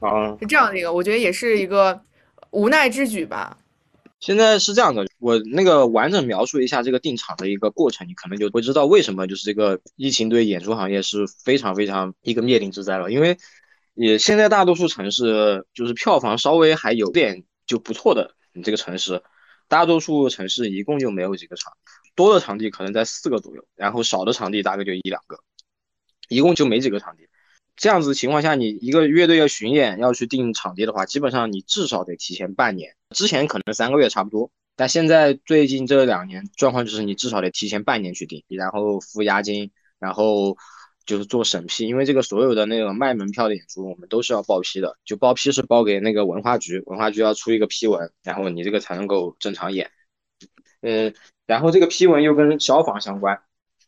[0.00, 2.02] 啊，是这样的一个，我觉得也是一个
[2.50, 3.56] 无奈之举吧。
[4.18, 13.38] 现在是这样的，我那个完整描述一下这个定场的一个过程，你可能就会知道为什么就是这个疫情对演出行业是非常非常一个灭顶之灾了，因为
[13.94, 17.44] 也现在大多数城市就是票房稍微还有点。
[17.70, 19.22] 就不错的，你这个城市，
[19.68, 21.72] 大多数城市一共就没有几个场，
[22.16, 25.38] 多的场地可能在四个左右，然后少的场地大概就一两个，
[26.28, 27.28] 一共就没几个场地。
[27.76, 40.56] 这样子情况下，你一个乐队要巡演要去定场地的话，基本上你至少得提前半年，之前可能三个月差不多，但现在最近这两年状况就是你至少得提前半年去定，然后付押金，然后。
[41.10, 44.96] 就是做审批，因为这个所有的那个卖门票的演出，我们都是要报批的。
[45.04, 49.90] 就报批是报给那个文化局，文化局要出一个批文，然后你这个才能够正常演。
[50.82, 51.12] 嗯，
[51.46, 53.40] 然后这个批文又跟消防相关，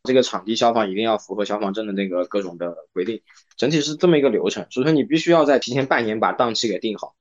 [0.02, 3.22] 这个场地消防一定要符合消防证的那个各种的规定，
[3.56, 4.66] 整体是这么一个流程。
[4.68, 7.14] 所以说你必须要在提前半年把档期给定好。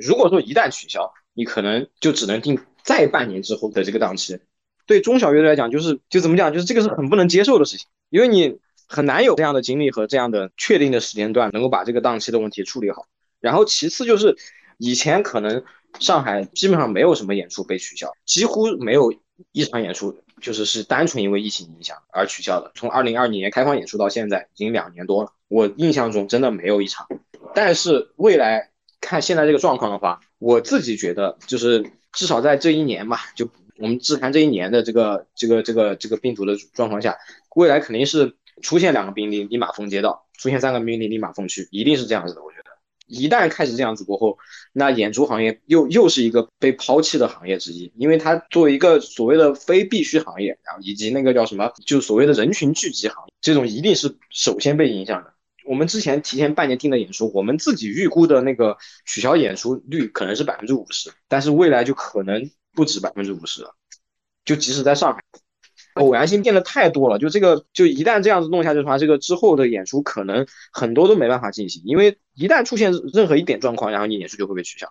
[0.00, 4.38] 如果说一旦取消，你可能就只能定再半年之后的这个档期。
[4.86, 8.60] 对中小乐队来讲，就是就怎么讲，就是这个是很不能接受的事情，因为你。
[8.86, 13.06] 很难有这样的精力和这样的确定的时间段，能够把这个档期的问题处理好。
[13.40, 14.36] 然后其次就是，
[14.78, 15.62] 以前可能
[16.00, 19.12] 上海基本上没有什么演出被取消，几乎没有
[19.52, 22.72] 一场演出就是是单纯因为疫情影响而取消的。
[22.74, 27.06] 从二零二零年开放演出到现在已经两年多了，我印象中真的没有一场。
[27.54, 28.70] 但是未来
[29.00, 37.16] 看现在这个状况的话，我自己觉得就是至少在这一年吧，就我们只谈这一年的这个这个这个这个病毒的状况下，
[37.56, 38.34] 未来肯定是。
[38.62, 42.42] 出现两个病例，立马封街道；出现三个病例，立马封区，一定是这样子的。
[42.42, 42.70] 我觉得，
[43.06, 44.38] 一旦开始这样子过后，
[44.72, 55.34] 那演出行业又又是一个被抛弃的行业之一，因为它作为一个所谓的非必须行业，然后以及那个叫什么，就所谓的人群聚集行业，这种一定是首先被影响的。
[55.66, 63.74] 我们之前提前半年订的演出，我们自己预估的那个取消演出率可能是百分之五十，但是未来就可能不止百分之五十了。
[64.44, 65.22] 就即使在上海，
[65.94, 74.88] 偶然性变得太多了，就这个就一旦这样子弄下去的话，这个之后的演出可能很多都没办法进行，因为一旦出现任何一点状况，然后你演出就会被取消。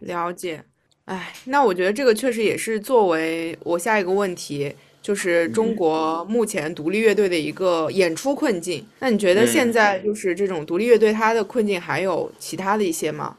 [0.00, 0.64] 了解，
[1.06, 4.74] 哎，那我觉得这个确实也是作为我下一个问题。
[5.02, 8.86] 就是中国目前独立乐队的一个演出困境。
[9.00, 13.36] 那你觉得现在就是这种独立乐队它的困境还有其他的一些吗？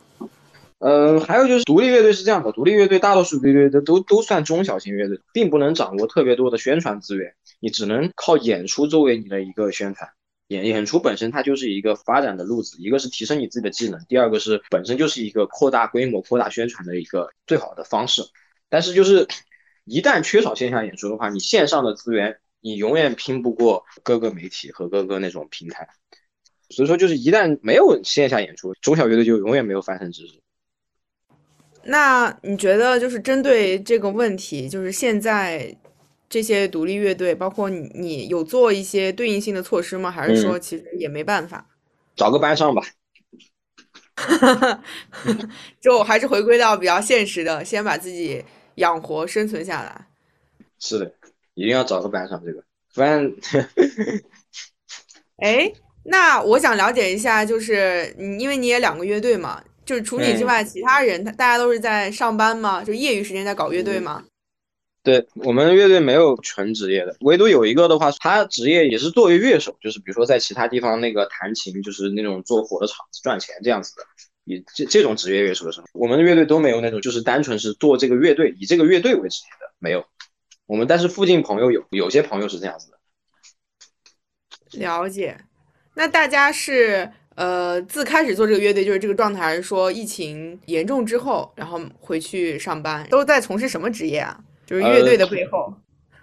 [0.86, 10.10] 嗯，还有就是独立乐队是这样的，独立乐队大多数独立乐队都都算中小型乐队，并不能掌握特别多的宣传资源，你只能靠演出作为你的一个宣传。
[10.48, 18.22] 演演出本身它就是一个发展的路子，一个是提升你自己的技能，第二个是本身就是一个扩大规模、扩大宣传的一个最好的方式。
[18.70, 19.28] 但是就是。
[19.86, 25.86] 一旦缺少线下演出的话，你线上的资源你永远拼不过各个媒体和各个那种平台。
[26.70, 30.30] 所以说，就是一旦没有线下演出，中小乐队就永远没有翻身之日。
[31.86, 35.76] 那你觉得，就是针对这个问题，就是现在
[36.30, 40.10] 这些独立乐队，包括你，你有做一些对应性的措施吗？
[40.10, 41.68] 还是说其实也没办法？
[42.16, 42.84] 找个班上吧。
[45.82, 48.44] 就还是回归到比较现实的，先把自己。
[48.78, 50.08] 养活生存下来，
[50.80, 51.14] 是的，
[51.54, 52.64] 一定要找个班上这个，
[52.96, 53.32] 不然。
[55.38, 55.72] 哎，
[56.06, 62.84] 那我想了解一下，就是你，因为你也两个乐队嘛，就是除你之外，其他人他大家都是在上班吗？
[62.84, 64.24] 就业余时间在搞乐队吗？
[65.04, 74.04] 对我们乐队没有纯职业的，唯独有一个的话，他职业也是作为乐手，就是比如说在其他地方那个弹琴，就是那种做火的场子赚钱这样子的。
[74.46, 80.06] 以这这种职业乐手的时候，我们的乐队都没有那种，就是单纯是做这个乐队，以这个乐队为职业的，没有。
[80.66, 82.98] 我们但是附近朋友有，有些朋友是这样子的。
[84.80, 85.38] 了解。
[85.96, 94.40] 那大家是呃自开始做这个乐队就是这个状态，还是说疫情严重之后，然后回去上班，都在从事什么职业啊？
[94.66, 95.74] 就是乐队的背后。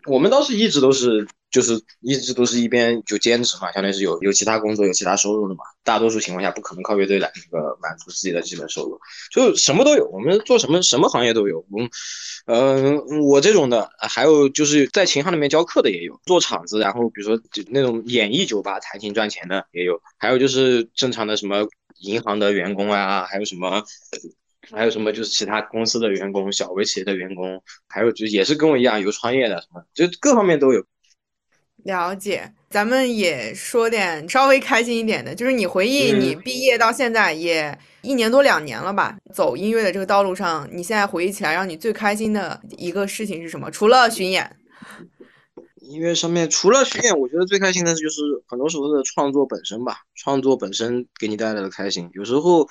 [0.07, 1.27] 我们倒是一直都是。
[1.51, 5.65] 就是一直都是一边就兼职嘛，相当于是有有其他工作有其他收入的嘛。
[5.83, 9.01] 大多数情况下不可能靠乐队来那个满足自己的基本收入，
[9.33, 10.09] 就什么都有。
[10.11, 11.65] 我们做什么什么行业都有。
[11.71, 11.91] 我们
[12.47, 21.67] 嗯，我这种的，还有就是在琴行里面教课的也有，做场子，然后比如说就那种演艺酒吧弹琴赚钱的也有，还有就是正常的什么
[22.01, 23.83] 银行的员工啊，还有什么
[24.71, 30.85] 还有什么就是其他公司的员工，小微企业的员工，还有就也是跟我一样有创业的什么，就各方面都有。
[31.85, 43.71] 了解，咱们也说点稍微开心一点的，就是你回忆你毕业到现在也一年多两年了吧，走音乐的这个道路上，你现在回忆起来，让你最开心的一个事情是什么？
[43.71, 44.57] 除了巡演，
[45.77, 52.69] 音乐上面除了巡演，我觉得最开心的就是很多时候的创作本身吧，创作本身给你带来的开心，有时候，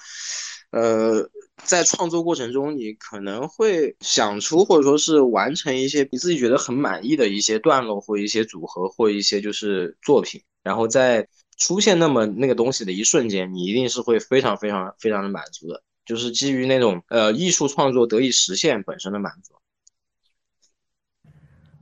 [0.71, 1.29] 呃。
[1.63, 19.53] 在创作过程中，你可能会想出或者说是完成一些你自己觉得很满意的一些段落或一些组合或一些就是作品，然后在出现那么那个东西的一瞬间，你一定是会非常非常非常的满足的，就是基于那种呃艺术创作得以实现本身的满足。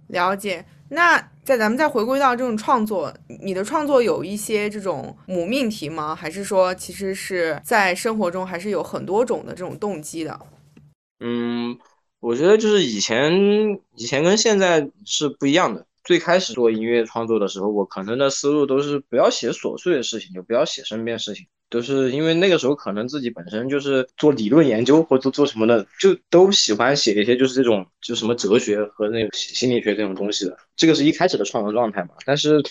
[0.08, 0.66] 了解。
[0.90, 6.16] 那在咱们再回归到这种创作，你的创作有一些这种母命题吗？
[6.16, 10.40] 还是说其实是在生活中还是有很多种的这种动机的？
[11.20, 11.78] 嗯，
[12.20, 15.86] 我觉得就是以前以前跟现在是不一样的。
[16.04, 21.48] 最开始做音乐创作的时候，我可能的思路都是不要写琐碎的事情，就不要写身边事情。
[21.70, 30.58] 都是因为那个时候可能自己本身就是做理论研究或者做什么的，就都喜欢写一些就是这种就什么哲学和那种心理学这种东西的。
[30.76, 32.12] 这个是一开始的创作状态嘛。
[32.26, 32.64] 但是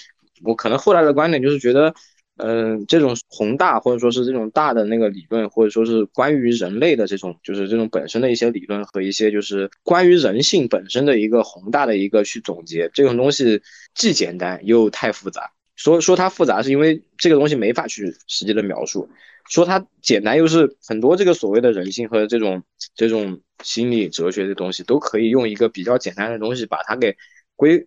[0.42, 1.94] 我可能后来的观点就是觉得，
[2.38, 13.60] 嗯，这种宏大或者说是这种大的那个理论，或者说是关于人类的这种就是这种本身的一些理论和一些就是关于人性本身的一个宏大的一个去总结，这种东西
[13.94, 15.50] 既简单又太复杂。
[15.76, 19.08] 说说它复杂，是因为这个东西没法去实际的描述；
[19.48, 22.62] 说它简单，又是很多这个所谓的人性和这种
[22.94, 27.14] 这种心理哲学的东西，都可以用一个比较简单的东西把它给
[27.56, 27.86] 归，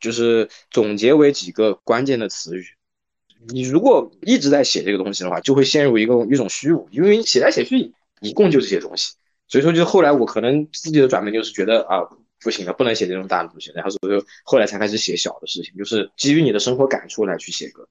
[0.00, 2.64] 就是总结为几个关键的词语。
[3.48, 9.14] 你如果一直在写这个东西的话，就会陷入一个一种虚无，因为写来写去一共就这些东西。
[9.48, 12.08] 所以说，就后来我可能自己的转变就是觉得啊。
[12.44, 13.72] 不行了，不能写这种大的东西。
[13.74, 17.88] 然后所以后来才开始写小的事情，就是基于你的生活感触来去写歌。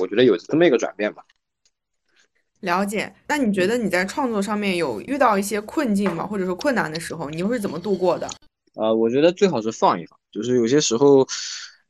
[0.00, 1.22] 我觉得有这么一个转变吧。
[2.60, 3.14] 了解。
[3.28, 6.26] 那你觉得你在创作上面有遇到一些困境吗？
[6.26, 8.28] 或者说困难的时候，你又是怎么度过的？
[8.74, 11.28] 呃，我觉得最好是放一放，就是有些时候。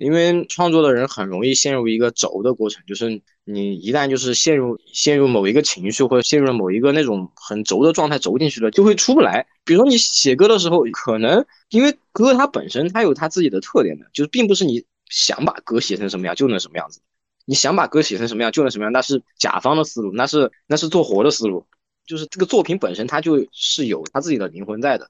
[0.00, 9.46] 因为创作的人很容易陷入一个轴的过程，就是你一旦就是陷入陷入某一个情绪或者陷入了某一个那种很轴的状态轴进去了，就会出不来。
[9.70, 17.00] 比如说你写歌的时候，可能因为歌它本身它有它自己的特点的，就是并不是你想把歌写成什么样就能什么样子，
[17.44, 21.64] 你想把歌写成什么样就能什么样，那是甲方的思路，那是那是做活的思路，
[22.04, 25.08] 就是这个作品本身它就是有它自己的灵魂在的。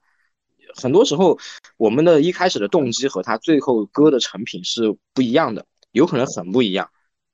[0.75, 1.39] 很多时候，
[1.77, 6.91] 我们的一开始的动机和他最后歌的成品是不一样的，有可能很不一样。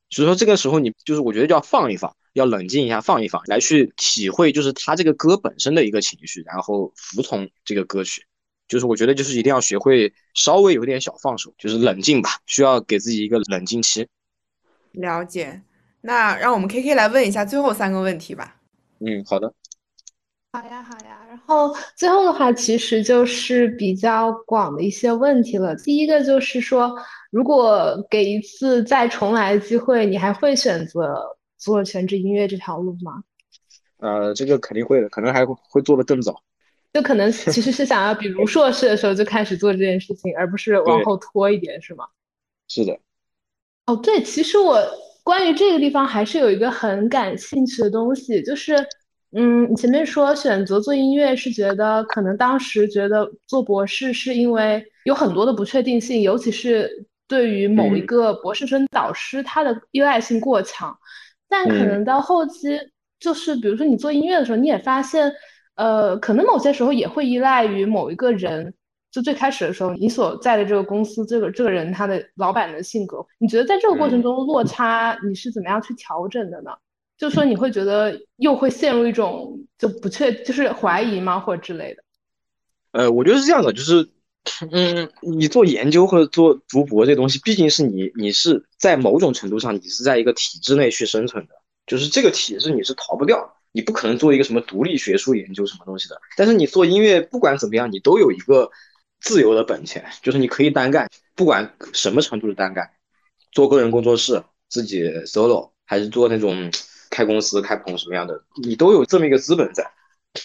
[0.10, 8.24] 所以说这个时候你就是我觉得就要放一放，要冷静一下，放一放，来去体会就是他这个歌本身的一个情绪，然后服从这个歌曲。
[8.68, 14.08] 就是我觉得就是一定要学会稍微有点小放手，就是冷静吧，需要给自己一个冷静期。
[14.92, 15.62] 了解。
[16.02, 18.56] 那让我们 K K 来问一下最后三个问题吧。
[19.00, 19.54] 嗯，好的。
[20.52, 21.26] 好呀，好呀。
[21.28, 25.76] 然后最后的话，其实就是比较广的一些问题了。
[25.78, 26.96] 第一个就是说，
[27.32, 33.24] 如果给一次再重来的机会，你还会选择做全职音乐这条路吗？
[33.98, 36.42] 呃，这个肯定会的，可能还会做的更早。
[36.94, 42.06] 就可能其实是想要，比如硕士的时候就开始做这件事情，而不是往后拖一点，是吗？
[42.68, 43.00] 是的。
[43.86, 44.80] 哦，对，其实我
[45.24, 48.76] 关于这个地方还是有一个很感兴趣的东西，就是。
[49.34, 60.98] 嗯，你前面说选择做音乐是觉得可能当时觉得做博士是因为有很多的不确定性，尤其是对于某一个博士生导师，他的依赖性过强。
[61.50, 62.80] 但可能到后期，
[63.20, 65.32] 就是比如说你做音乐的时候，你也发现，
[65.76, 68.74] 呃，可能某些时候也会依赖于某一个人。
[69.10, 76.72] 就最开始的时候，你所在的这个公司，这个这个人他的老板的性格，你觉得在这个过程中落差，你是怎么样去调整的呢？
[77.18, 82.04] 就说你会觉得又会陷入一种就不确就是怀疑吗，或者之类的？
[82.92, 84.08] 呃，我觉得是这样的，就是，
[84.72, 91.54] 嗯，你做研究或者做读博这东西，毕竟是你你是在某种程度上你是在一个体制内去生存的，
[91.86, 96.20] 就是这个体制你是逃不掉，你不可能做一个什么独立学术研究什么东西的。
[96.36, 98.70] 但是你做音乐，不管怎么样，你都有一个
[99.20, 102.90] 自由的本钱，就是你可以单干，不管什么程度的单干，
[103.52, 106.72] 做个人工作室，自己 solo，还是做那种。
[107.10, 109.90] 开公司、开棚什么样的，你都有这么一个资本在。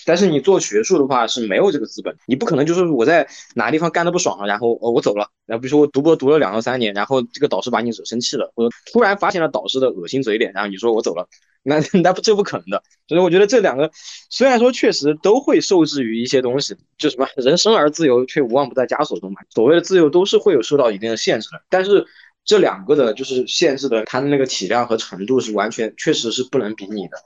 [0.06, 5.28] 但是你做学术的话是没有这个资本，你不可能就是我在哪个地方干的不爽了，然后哦我走了。
[5.46, 11.28] 然后比如说我读博读了两到三年，然后这个导师把你惹生气了，或者突然发现了导师的恶心嘴脸，然后你说我走了，
[11.62, 12.82] 那 那不这不可能的。
[13.06, 13.90] 所以我觉得这两个
[14.30, 19.40] 虽然说确实都会受制于一些东西，就什么人生而自由，却无往不在枷锁中嘛。
[19.50, 22.06] 所谓的自由都是会有受到一定的限制的，但是。
[22.44, 27.16] 这两个的就是限制的，它的那个体量和程度是完全确实是不能比拟的。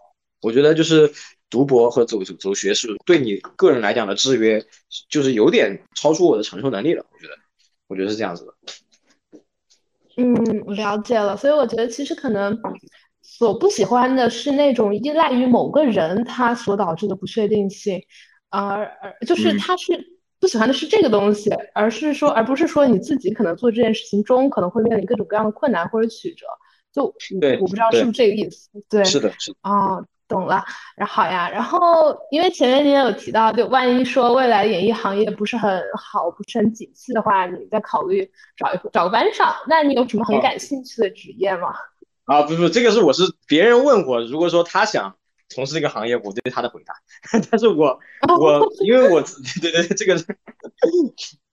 [0.42, 1.11] 我觉得就是
[1.51, 4.64] 读博和走走走学士，对你个人来讲的制约，
[5.09, 7.05] 就是有点超出我的承受能力了。
[7.12, 7.34] 我觉得，
[7.88, 9.40] 我觉得是这样子的。
[10.16, 10.34] 嗯，
[10.74, 11.36] 了解了。
[11.36, 12.59] 所以我觉得其实可能
[13.22, 18.03] 所不喜欢的是那种依赖于某个人他所导致的不确定性，
[18.49, 20.16] 而而就是他是。
[20.38, 26.44] 不喜欢的是这个东西，而是说，而不是说你自己可能做这件事情中可能会面临各种各样的困难或者曲折。
[26.92, 28.68] 就对，我不知道是不是这个意思。
[28.86, 29.59] 对，是的，是的。
[29.62, 30.64] 哦，懂了。
[30.97, 39.55] 然后好呀，然后因为前面你也有提到，就万一说未来演艺行业不是很好，不是很景气的话，你再考虑找一找个班上。
[39.68, 41.74] 那你有什么很感兴趣的职业吗？
[42.24, 45.14] 啊，不不，这个是我是别人问我，如果说他想。
[45.49, 46.93] 从事这个行业，我对他的回答，
[47.49, 47.97] 但是我
[48.41, 49.22] 我因为我
[49.62, 50.16] 对对这个，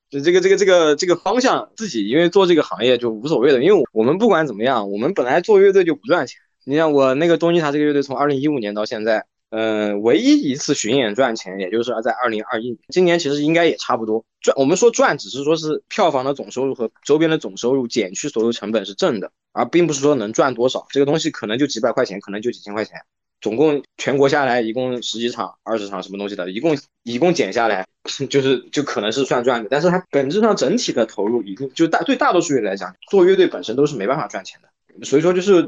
[0.09, 6.41] 就这个这个这个这个方向自己，因为做这个行业就无所谓的，因为我们不管怎么样，我们本来做乐队就不赚钱。
[6.65, 14.55] 你像我那个东尼塔这个乐队，从二零一五年到现在，嗯，唯一一次巡演赚钱，也就是在二零二一年，今年其实应该也差不多赚。
[14.57, 20.85] 我们说赚，只是说是票房的总收入和周边的总收入减去所有成本是正的，而并不是说能赚多少。
[20.89, 23.01] 这个东西可能就几百块钱，可能就几千块钱。
[23.41, 27.85] 总共全国下来一共十几场、二十场什么东西的，一共一共减下来，
[28.29, 29.67] 就是就可能是算赚的。
[29.69, 34.69] 但是它本质上整体的投入，一定就大对大多数乐队来讲，做乐队本身都是没办法赚钱的。
[35.01, 35.63] 所以说就是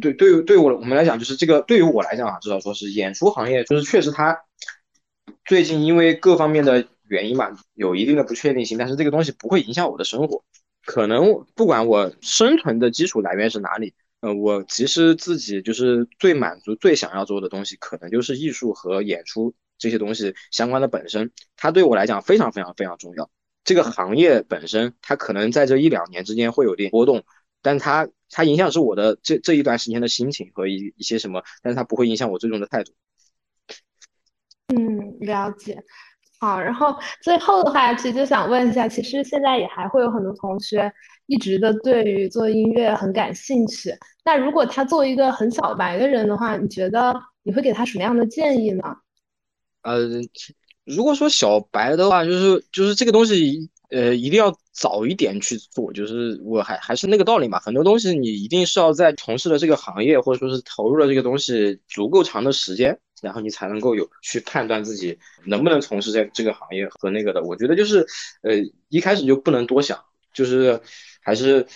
[0.00, 4.38] 对对于对我我们来讲，就是这个对于我来讲啊，至少说是演出行业，就是确实它
[5.44, 8.78] 最近因为各方面的原因嘛，有一定的不确定性。
[8.78, 10.44] 但是这个东西不会影响我的生活，
[10.84, 13.94] 可能不管我生存的基础来源是哪里。
[14.20, 23.30] 呃，我其实自己就是最满足、最想要做的东西，可能就是艺术和演出这些东西相关的本身，它对我来讲非常非常非常重要。
[23.62, 27.22] 这个行业本身，它可能在这一两年之间会有点波动，
[27.62, 32.92] 但它它影响是我的这这一段时间的心情和一一些什么，但是它不会影响我最终的态度。
[34.74, 35.82] 嗯，了解。
[36.40, 40.92] 好，然后最后的话，其实就想问一下，其实现在也还会有很多同学
[41.26, 43.92] 一直的对于做音乐很感兴趣。
[44.24, 48.82] 那如果他作为一个很小白的人的话，你觉得你会给他什么样的建议呢？
[49.82, 49.98] 呃，
[50.84, 55.92] 如果说小白的话，就是就是这个东西，呃，一定要早一点去做。
[55.92, 62.98] 就是我还还是那个道理嘛，很多东西你一定是要在从事的这个行业或者说是投入了这个东西足够长的时间。
[63.20, 67.42] 然后你才能够有去判断自己能不能从事在这个行业和那个的。
[67.42, 68.06] 我觉得就是，
[68.42, 68.54] 呃，
[68.90, 69.98] 一开始就不能多想，
[70.32, 70.80] 就是
[71.20, 71.66] 还是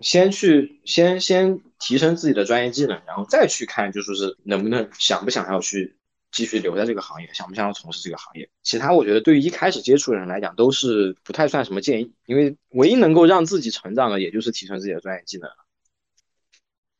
[0.00, 5.96] 先去先先提升自己的专业技能，然后再去看，就说是能不能想不想要去
[6.30, 8.48] 继续留在这个行业，想不想要从事这个行业。
[8.62, 15.56] 其他我觉得对于一开始接触的人来讲都是不太算什么建议，因为唯一能够让自己成长的，也就是提升自己的专业技能了。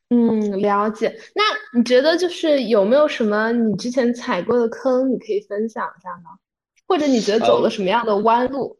[0.09, 1.19] 嗯，了解。
[1.35, 1.43] 那
[1.77, 6.31] 你觉得就是有没有什么你之前踩过的坑，你可以分享一下吗？
[6.87, 8.79] 或者你觉得走了什么样的弯路？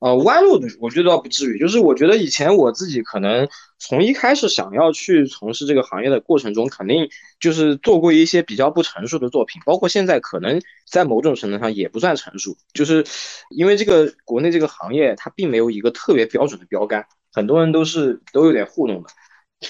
[0.00, 1.58] 呃，弯路的，我觉得倒不至于。
[1.58, 3.46] 就是我觉得以前我自己可能
[3.78, 12.56] 从一开始想要去从事这个行业的过程中，肯定就是做过一些比较不成熟的作品，包括现在可能在某种程度上也不算成熟。
[12.72, 13.04] 就是
[13.50, 19.10] 因为这个国内这个行业它并没有一个特别标准的标杆，很多人都是都有点糊弄的。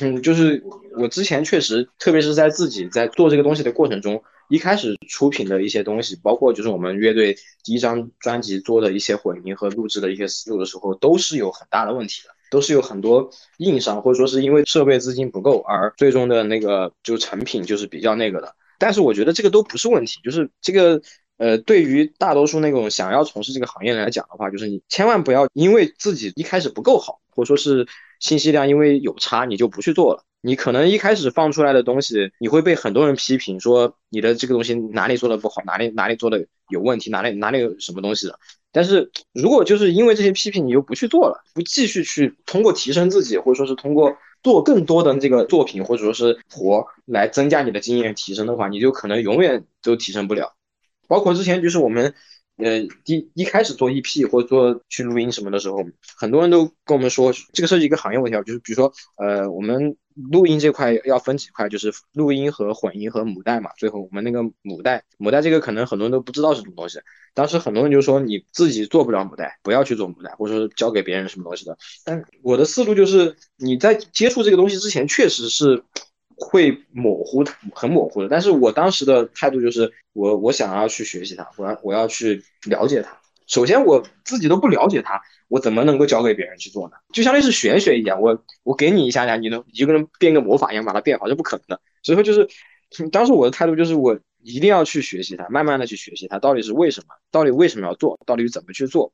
[0.00, 0.62] 嗯，就是
[0.96, 7.34] 我之前确实，特别是在自己在做这个东西的过程中，一开始出品的一些东西，包括就是我们乐队
[7.64, 18.54] 第一张专辑做的一些混音和录制的一些思路的时候，都是有很大的问题的，都是有很多硬伤，或者说是因为设备资金不够而最终的那个就成品就是比较那个的。
[18.78, 21.00] 但是我觉得这个都不是问题，就是这个
[21.38, 27.86] 呃，对于大多数那种想要从事这个行业来讲的话，就是你千万不要因为自己一开始不够好，或者说是。
[28.20, 30.22] 信息量因为有差，你就不去做了。
[30.42, 38.38] 你可能一开始放出来的东西，你会被很多人批评说你的这个东西哪里做的不好，哪里哪里做的有问题，哪里哪里有什么东西的。
[38.72, 50.54] 但是如果就是因为这些批评，你又不去做了，不继续去通过提升自己，或者说是通过做更多的这个作品，或者说是活来增加你的经验提升的话，你就可能永远都提升不了。
[51.06, 52.14] 包括之前就是我们。
[52.62, 55.84] 呃，第一开始做 EP 或者做去录音什么的时候，
[56.16, 63.70] 很多人都跟我们说，这个涉及一个行业问题啊，就是比如说，呃，我们录音这块要分几块，就是录音和混音和母带嘛。
[63.78, 66.98] 最后我们那个母带，母带这个可能很多人都不知道是什么东西。
[67.34, 71.78] 当时很多人就说你自己做不了母带，不要去做母带，或者说交给别人什么东西的。
[72.04, 75.84] 但我的思路就是你在接触这个东西之前，确实是。
[76.40, 78.28] 会模糊，很模糊的。
[78.28, 83.16] 但是我当时的态度就是，我我想要去学习它，我要我要去了解它。
[83.46, 86.96] 首先我自己都不了解它，我怎么能够教给别人去做呢？
[87.12, 91.80] 就相当于是玄学一样，我我给你一下下，你能一个人变个魔法一样把它变好，这不可能的。
[92.02, 92.48] 所以说就是，
[93.10, 99.12] 当时我的态度就是，我一定要去学习它，慢慢的去学习它到底是为什么，到底为什么要做，到底怎么去做。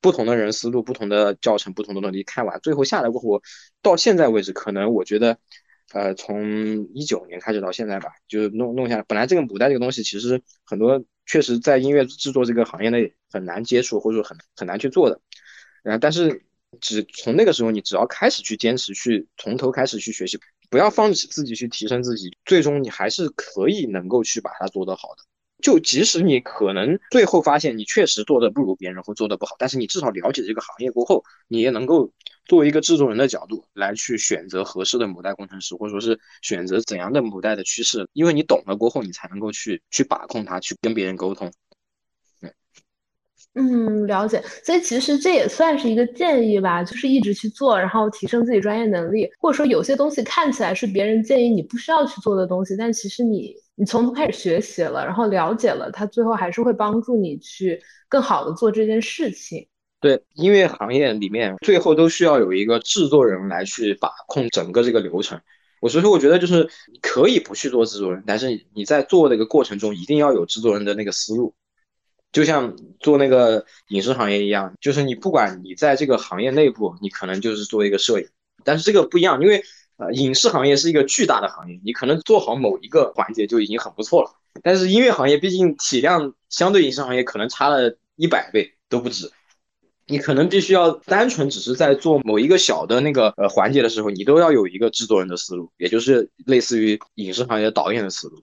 [0.00, 3.42] 不同的人思路，不同的教程，不同的东西看完，最后下来过后，
[3.82, 5.38] 到现在为止，可能我觉得。
[5.92, 9.02] 呃，从一九年开始到现在吧，就是弄弄下来。
[9.08, 15.20] 本来这个母带这个东西，其实很多确实在音乐制作这个行业内很难接触，或者说很很难去做的。
[15.82, 16.42] 然后，但是
[16.80, 25.22] 只从那个时候，你只要开始去坚持，去从头开始去学习，不要放弃自己去提升自己，最终你还是可以能够去把它做得好的。
[25.62, 32.12] 就即使你可能最后发现你确实做的不如别人或做的不好，但是你至少了解这个行业过后，你也能够
[32.48, 41.52] 作为一个制作人的角度来去选择合适的母带工程师，或者说是选择怎样的母带的趋势，因为你懂了过后，你才能够去去把控它，去跟别人沟通。
[43.54, 44.42] 嗯，了解。
[44.64, 53.54] 所以其实这也算是一个建议吧，就是一直去做，然后提升自己专业能力，或者说有些东西看起来是别人建议你不需要去做的东西，但其实你。
[53.80, 59.68] 你从头开始学习了，然后了解了，它最后还是会帮助你去更好的做这件事情。
[60.00, 65.40] 对，音乐行业里面最后都需要有一个制作人来去把控整个这个流程。
[65.80, 66.68] 我所以说，我觉得就是
[67.00, 71.54] 可以不去做制作人，但是你在做的一个过程中一定要有制作人的那个思路。
[72.32, 78.28] 就像做那个影视行业一样，就是你不管你在这个行业内部，你可能就是做一个摄影，
[78.64, 79.62] 但是这个不一样，因为。
[80.00, 84.30] 呃，影视行业是一个巨大的行业，你可能做好某一个环节就已经很不错了。
[84.62, 89.28] 但是音乐行业毕竟体量相对影视行业可能差了一百倍都不止，
[90.08, 98.42] 你可能必须要单纯只是在做某一个小的那个呃环节的时候，你都要有一个制作人的思路，也就是类似于影视行业导演的思路。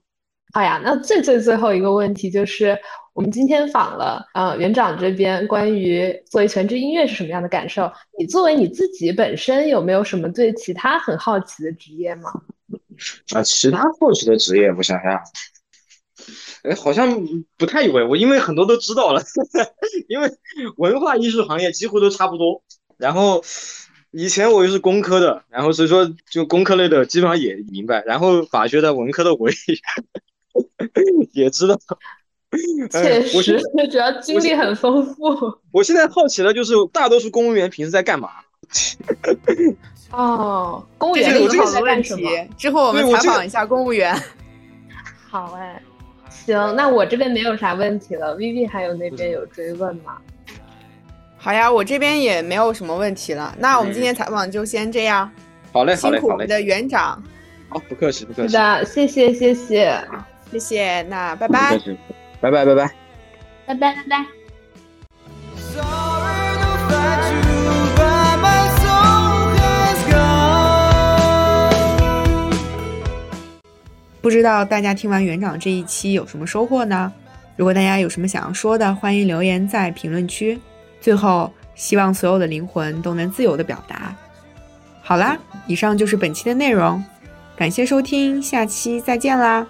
[0.53, 2.77] 好呀，那最最最后一个问题就是，
[3.13, 12.31] 我们今天访了呃园长这边关于作为全职音乐是什么样的感受，你作为你自己本身有没有什么对其他很好奇的职业吗？
[13.33, 15.19] 啊，其他好奇的职业，我想想，
[16.69, 17.21] 哎，好像
[17.57, 19.21] 不太有哎，我因为很多都知道了，
[20.09, 20.29] 因为
[20.77, 22.61] 文化艺术行业几乎都差不多。
[22.97, 23.43] 然后
[24.11, 28.03] 以前我又是工科的，然后所以说就工科类的基本上也明白。
[28.05, 29.55] 然后法学的、文科的我也
[31.43, 31.77] 也知道。
[32.89, 33.59] 确实，
[33.91, 35.59] 主要经历很丰富。
[35.73, 38.29] 我现在好奇的就是，大多数公务员平时在干嘛？
[40.11, 42.13] 哦，公务员有好的问题。
[42.57, 44.15] 之后我们采访一下公务员。
[45.29, 45.83] 好哎，
[46.45, 48.37] 行，那我这边没有啥问题了。
[48.37, 50.17] Vivi 还有那边有追问吗？
[51.37, 53.55] 好呀，我这边也没有什么问题了。
[53.59, 55.29] 那我们今天采访就先这样。
[55.71, 56.19] 好嘞，好嘞，好嘞。
[56.19, 57.21] 辛苦我们的园长。
[57.69, 58.49] 好，不客气，不客气。
[58.49, 60.01] 是的，谢谢，谢谢，
[60.51, 61.01] 谢谢。
[61.03, 61.79] 那拜拜。
[62.41, 62.91] 拜拜拜拜，
[63.67, 64.25] 拜拜拜拜。
[74.25, 77.13] 不知道大家听完园长这一期有什么收获呢？
[77.55, 80.59] 如果大家有什么想要说的，欢迎留言在评论区。
[80.99, 84.15] 最后，希望所有的灵魂都能自由的表达。
[85.03, 87.05] 好啦，以上就是本期的内容，
[87.55, 89.67] 感谢收听，下期再见啦。